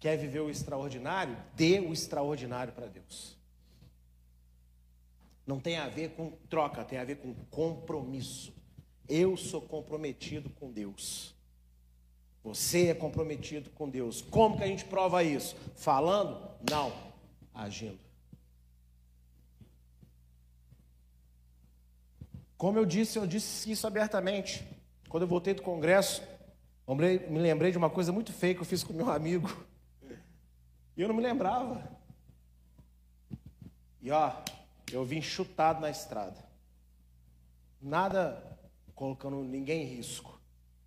[0.00, 1.36] Quer viver o extraordinário?
[1.54, 3.38] Dê o extraordinário para Deus.
[5.46, 8.52] Não tem a ver com troca, tem a ver com compromisso.
[9.06, 11.34] Eu sou comprometido com Deus.
[12.42, 14.22] Você é comprometido com Deus.
[14.22, 15.54] Como que a gente prova isso?
[15.76, 16.50] Falando?
[16.70, 16.90] Não.
[17.52, 17.98] Agindo.
[22.56, 24.66] Como eu disse, eu disse isso abertamente.
[25.10, 26.22] Quando eu voltei do congresso,
[26.88, 29.68] me lembrei de uma coisa muito feia que eu fiz com meu amigo.
[31.00, 31.90] E eu não me lembrava.
[34.02, 34.34] E ó,
[34.92, 36.44] eu vim chutado na estrada.
[37.80, 38.60] Nada
[38.94, 40.38] colocando ninguém em risco.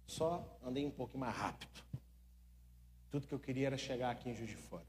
[0.06, 1.84] Só andei um pouquinho mais rápido.
[3.10, 4.86] Tudo que eu queria era chegar aqui em Juiz de Fora.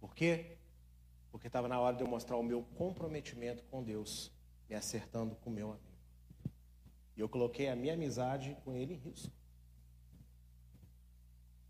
[0.00, 0.56] Por quê?
[1.30, 4.32] Porque estava na hora de eu mostrar o meu comprometimento com Deus,
[4.70, 5.98] me acertando com o meu amigo.
[7.14, 9.30] E eu coloquei a minha amizade com ele em risco.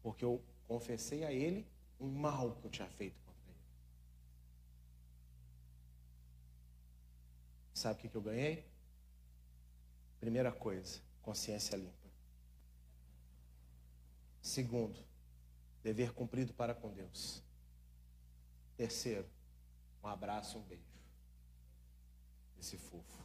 [0.04, 1.66] Porque eu confessei a ele
[1.99, 3.61] um mal que eu tinha feito contra ele.
[7.74, 8.66] Sabe o que, que eu ganhei?
[10.20, 12.07] Primeira coisa, consciência limpa.
[14.40, 15.05] Segundo,
[15.82, 17.42] dever cumprido para com Deus.
[18.76, 19.28] Terceiro,
[20.03, 20.84] um abraço, um beijo.
[22.59, 23.24] Esse fofo.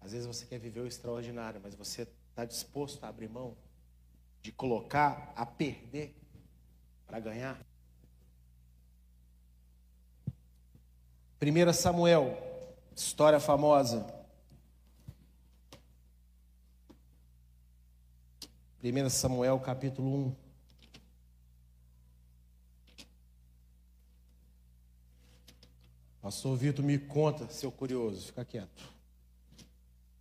[0.00, 3.56] Às vezes você quer viver o extraordinário, mas você está disposto a abrir mão
[4.44, 6.14] de colocar a perder
[7.06, 7.58] para ganhar?
[11.40, 12.36] 1 Samuel,
[12.94, 14.06] história famosa.
[18.82, 20.36] 1 Samuel capítulo 1.
[26.20, 28.92] Pastor Vitor, me conta, seu curioso, fica quieto.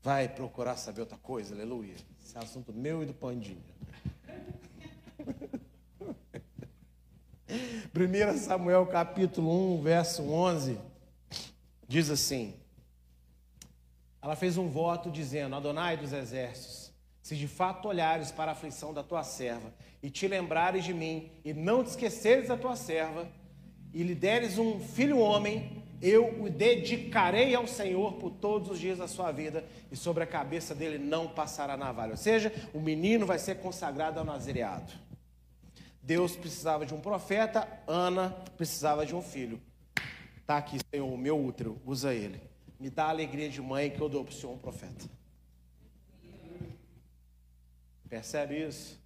[0.01, 1.95] Vai procurar saber outra coisa, aleluia.
[2.23, 3.82] Esse é assunto meu e do Pandinha.
[7.95, 10.79] 1 Samuel capítulo 1, verso 11,
[11.87, 12.55] diz assim:
[14.19, 16.91] Ela fez um voto dizendo: Adonai dos exércitos,
[17.21, 19.71] se de fato olhares para a aflição da tua serva
[20.01, 23.27] e te lembrares de mim e não te esqueceres da tua serva
[23.93, 28.97] e lhe deres um filho homem, eu o dedicarei ao Senhor por todos os dias
[28.97, 32.13] da sua vida e sobre a cabeça dele não passará navalha.
[32.13, 35.02] Ou seja, o menino vai ser consagrado ao nazireado.
[36.03, 39.61] Deus precisava de um profeta, Ana precisava de um filho.
[40.41, 42.41] Está aqui, Senhor, o meu útero, usa ele.
[42.77, 45.05] Me dá a alegria de mãe que eu dou para o Senhor um profeta.
[48.09, 49.01] Percebe isso?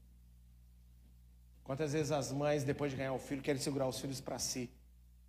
[1.64, 4.68] Quantas vezes as mães, depois de ganhar o filho, querem segurar os filhos para si,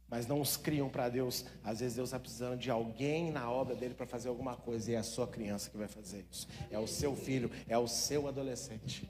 [0.09, 1.45] mas não os criam para Deus?
[1.63, 4.95] Às vezes Deus está precisando de alguém na obra dele para fazer alguma coisa, e
[4.95, 6.49] é a sua criança que vai fazer isso.
[6.71, 9.07] É o seu filho, é o seu adolescente.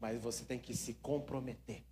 [0.00, 1.82] Mas você tem que se comprometer.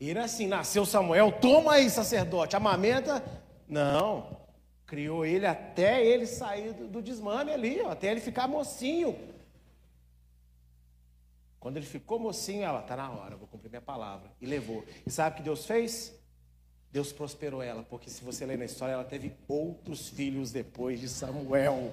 [0.00, 3.24] Ir assim, nasceu Samuel, toma aí, sacerdote, amamenta.
[3.68, 4.36] Não,
[4.84, 9.16] criou ele até ele sair do, desmame ali, ó, até ele ficar mocinho.
[11.60, 14.32] Quando ele ficou mocinho, ela, está na hora, vou cumprir minha palavra.
[14.40, 14.84] E levou.
[15.06, 16.12] E sabe o que Deus fez?
[16.92, 21.08] Deus prosperou ela, porque se você ler na história, ela teve outros filhos depois de
[21.08, 21.90] Samuel.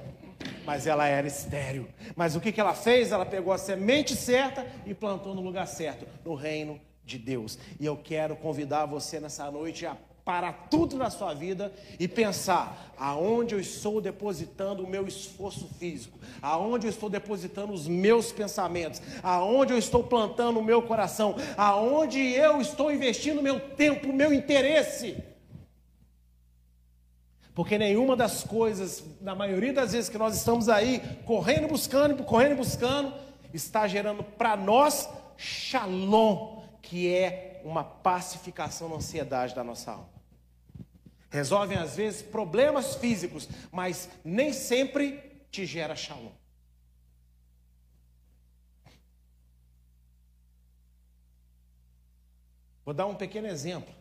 [0.66, 1.88] Mas ela era estéril.
[2.18, 3.14] Mas o que, que ela fez?
[3.14, 7.58] Ela pegou a semente certa e plantou no lugar certo, no reino de Deus.
[7.80, 9.96] E eu quero convidar você nessa noite a
[10.30, 16.20] para tudo na sua vida e pensar aonde eu estou depositando o meu esforço físico,
[16.40, 22.20] aonde eu estou depositando os meus pensamentos, aonde eu estou plantando o meu coração, aonde
[22.20, 25.18] eu estou investindo meu tempo, meu interesse.
[27.56, 32.56] Porque nenhuma das coisas, na maioria das vezes que nós estamos aí, correndo, buscando, correndo,
[32.56, 33.12] buscando,
[33.52, 40.19] está gerando para nós shalom, que é uma pacificação na ansiedade da nossa alma
[41.30, 45.22] resolvem às vezes problemas físicos, mas nem sempre
[45.52, 46.32] te gera shalom.
[52.84, 53.94] Vou dar um pequeno exemplo.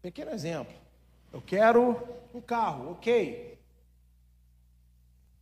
[0.00, 0.74] Pequeno exemplo.
[1.32, 1.98] Eu quero
[2.32, 3.58] um carro, ok.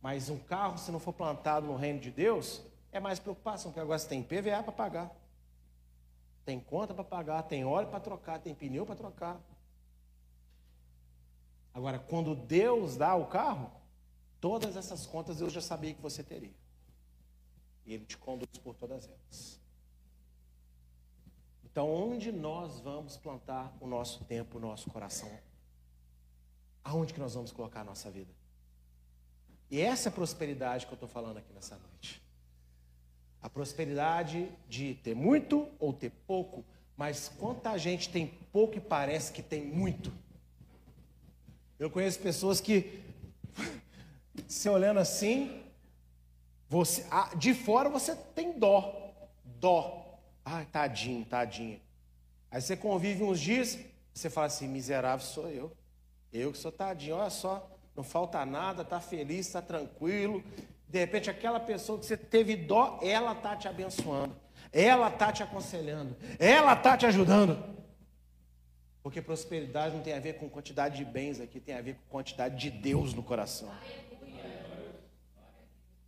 [0.01, 3.79] Mas um carro, se não for plantado no reino de Deus, é mais preocupação, porque
[3.79, 5.11] agora você tem PVA para pagar,
[6.43, 9.39] tem conta para pagar, tem óleo para trocar, tem pneu para trocar.
[11.73, 13.71] Agora, quando Deus dá o carro,
[14.39, 16.53] todas essas contas Deus já sabia que você teria.
[17.85, 19.59] E Ele te conduz por todas elas.
[21.63, 25.31] Então, onde nós vamos plantar o nosso tempo, o nosso coração?
[26.83, 28.31] Aonde que nós vamos colocar a nossa vida?
[29.71, 32.21] E essa é a prosperidade que eu estou falando aqui nessa noite.
[33.41, 36.63] A prosperidade de ter muito ou ter pouco,
[36.95, 40.13] mas quanta gente tem pouco e parece que tem muito.
[41.79, 43.03] Eu conheço pessoas que,
[44.47, 45.63] se olhando assim,
[46.69, 47.05] você,
[47.37, 49.13] de fora você tem dó,
[49.43, 50.19] dó.
[50.45, 51.79] Ai, tadinho, tadinha.
[52.51, 53.79] Aí você convive uns dias,
[54.13, 55.75] você fala assim: miserável sou eu.
[56.31, 60.43] Eu que sou tadinho, olha só, não falta nada, tá feliz, tá tranquilo.
[60.87, 64.35] De repente, aquela pessoa que você teve dó, ela tá te abençoando,
[64.71, 67.82] ela tá te aconselhando, ela tá te ajudando.
[69.03, 72.09] Porque prosperidade não tem a ver com quantidade de bens aqui, tem a ver com
[72.09, 73.69] quantidade de Deus no coração.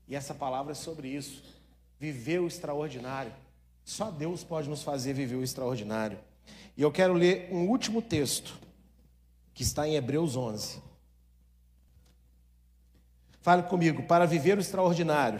[0.07, 1.43] E essa palavra é sobre isso.
[1.99, 3.33] Viver o extraordinário.
[3.83, 6.17] Só Deus pode nos fazer viver o extraordinário.
[6.77, 8.57] E eu quero ler um último texto,
[9.53, 10.81] que está em Hebreus 11.
[13.41, 15.39] Fale comigo, para viver o extraordinário,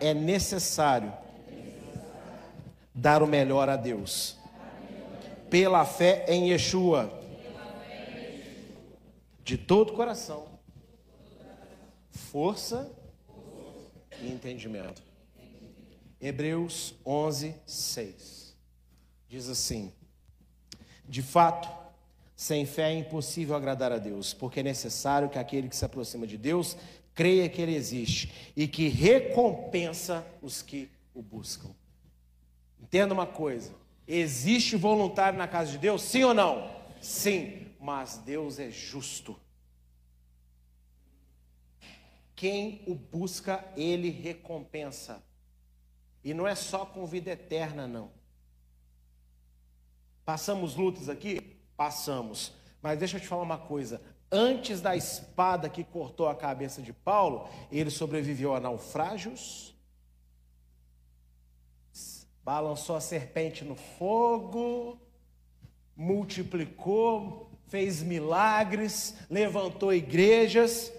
[0.00, 1.12] é necessário
[2.94, 4.39] dar o melhor a Deus.
[5.50, 7.12] Pela fé em Yeshua.
[9.42, 10.46] De todo o coração.
[12.10, 12.90] Força
[14.20, 15.02] e entendimento.
[16.20, 18.56] Hebreus 11, 6.
[19.28, 19.92] Diz assim:
[21.08, 21.68] De fato,
[22.36, 26.26] sem fé é impossível agradar a Deus, porque é necessário que aquele que se aproxima
[26.26, 26.76] de Deus
[27.14, 31.70] creia que Ele existe e que recompensa os que o buscam.
[32.80, 33.72] Entenda uma coisa:
[34.12, 36.02] existe voluntário na casa de Deus?
[36.02, 36.70] Sim ou não?
[37.00, 39.38] Sim, mas Deus é justo.
[42.34, 45.22] Quem o busca, ele recompensa.
[46.24, 48.10] E não é só com vida eterna, não.
[50.24, 51.58] Passamos lutas aqui?
[51.76, 52.52] Passamos.
[52.82, 54.00] Mas deixa eu te falar uma coisa:
[54.30, 59.74] antes da espada que cortou a cabeça de Paulo, ele sobreviveu a naufrágios,
[62.50, 64.98] balançou a serpente no fogo,
[65.96, 70.92] multiplicou, fez milagres, levantou igrejas.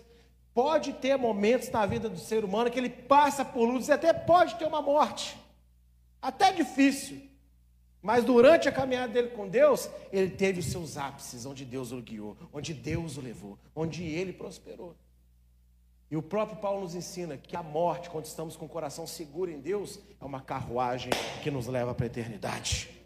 [0.53, 4.13] Pode ter momentos na vida do ser humano que ele passa por lutas e até
[4.13, 5.37] pode ter uma morte,
[6.21, 7.21] até difícil.
[8.01, 12.01] Mas durante a caminhada dele com Deus, ele teve os seus ápices, onde Deus o
[12.01, 14.95] guiou, onde Deus o levou, onde ele prosperou.
[16.11, 19.49] E o próprio Paulo nos ensina que a morte, quando estamos com o coração seguro
[19.49, 21.09] em Deus, é uma carruagem
[21.41, 23.00] que nos leva para a eternidade.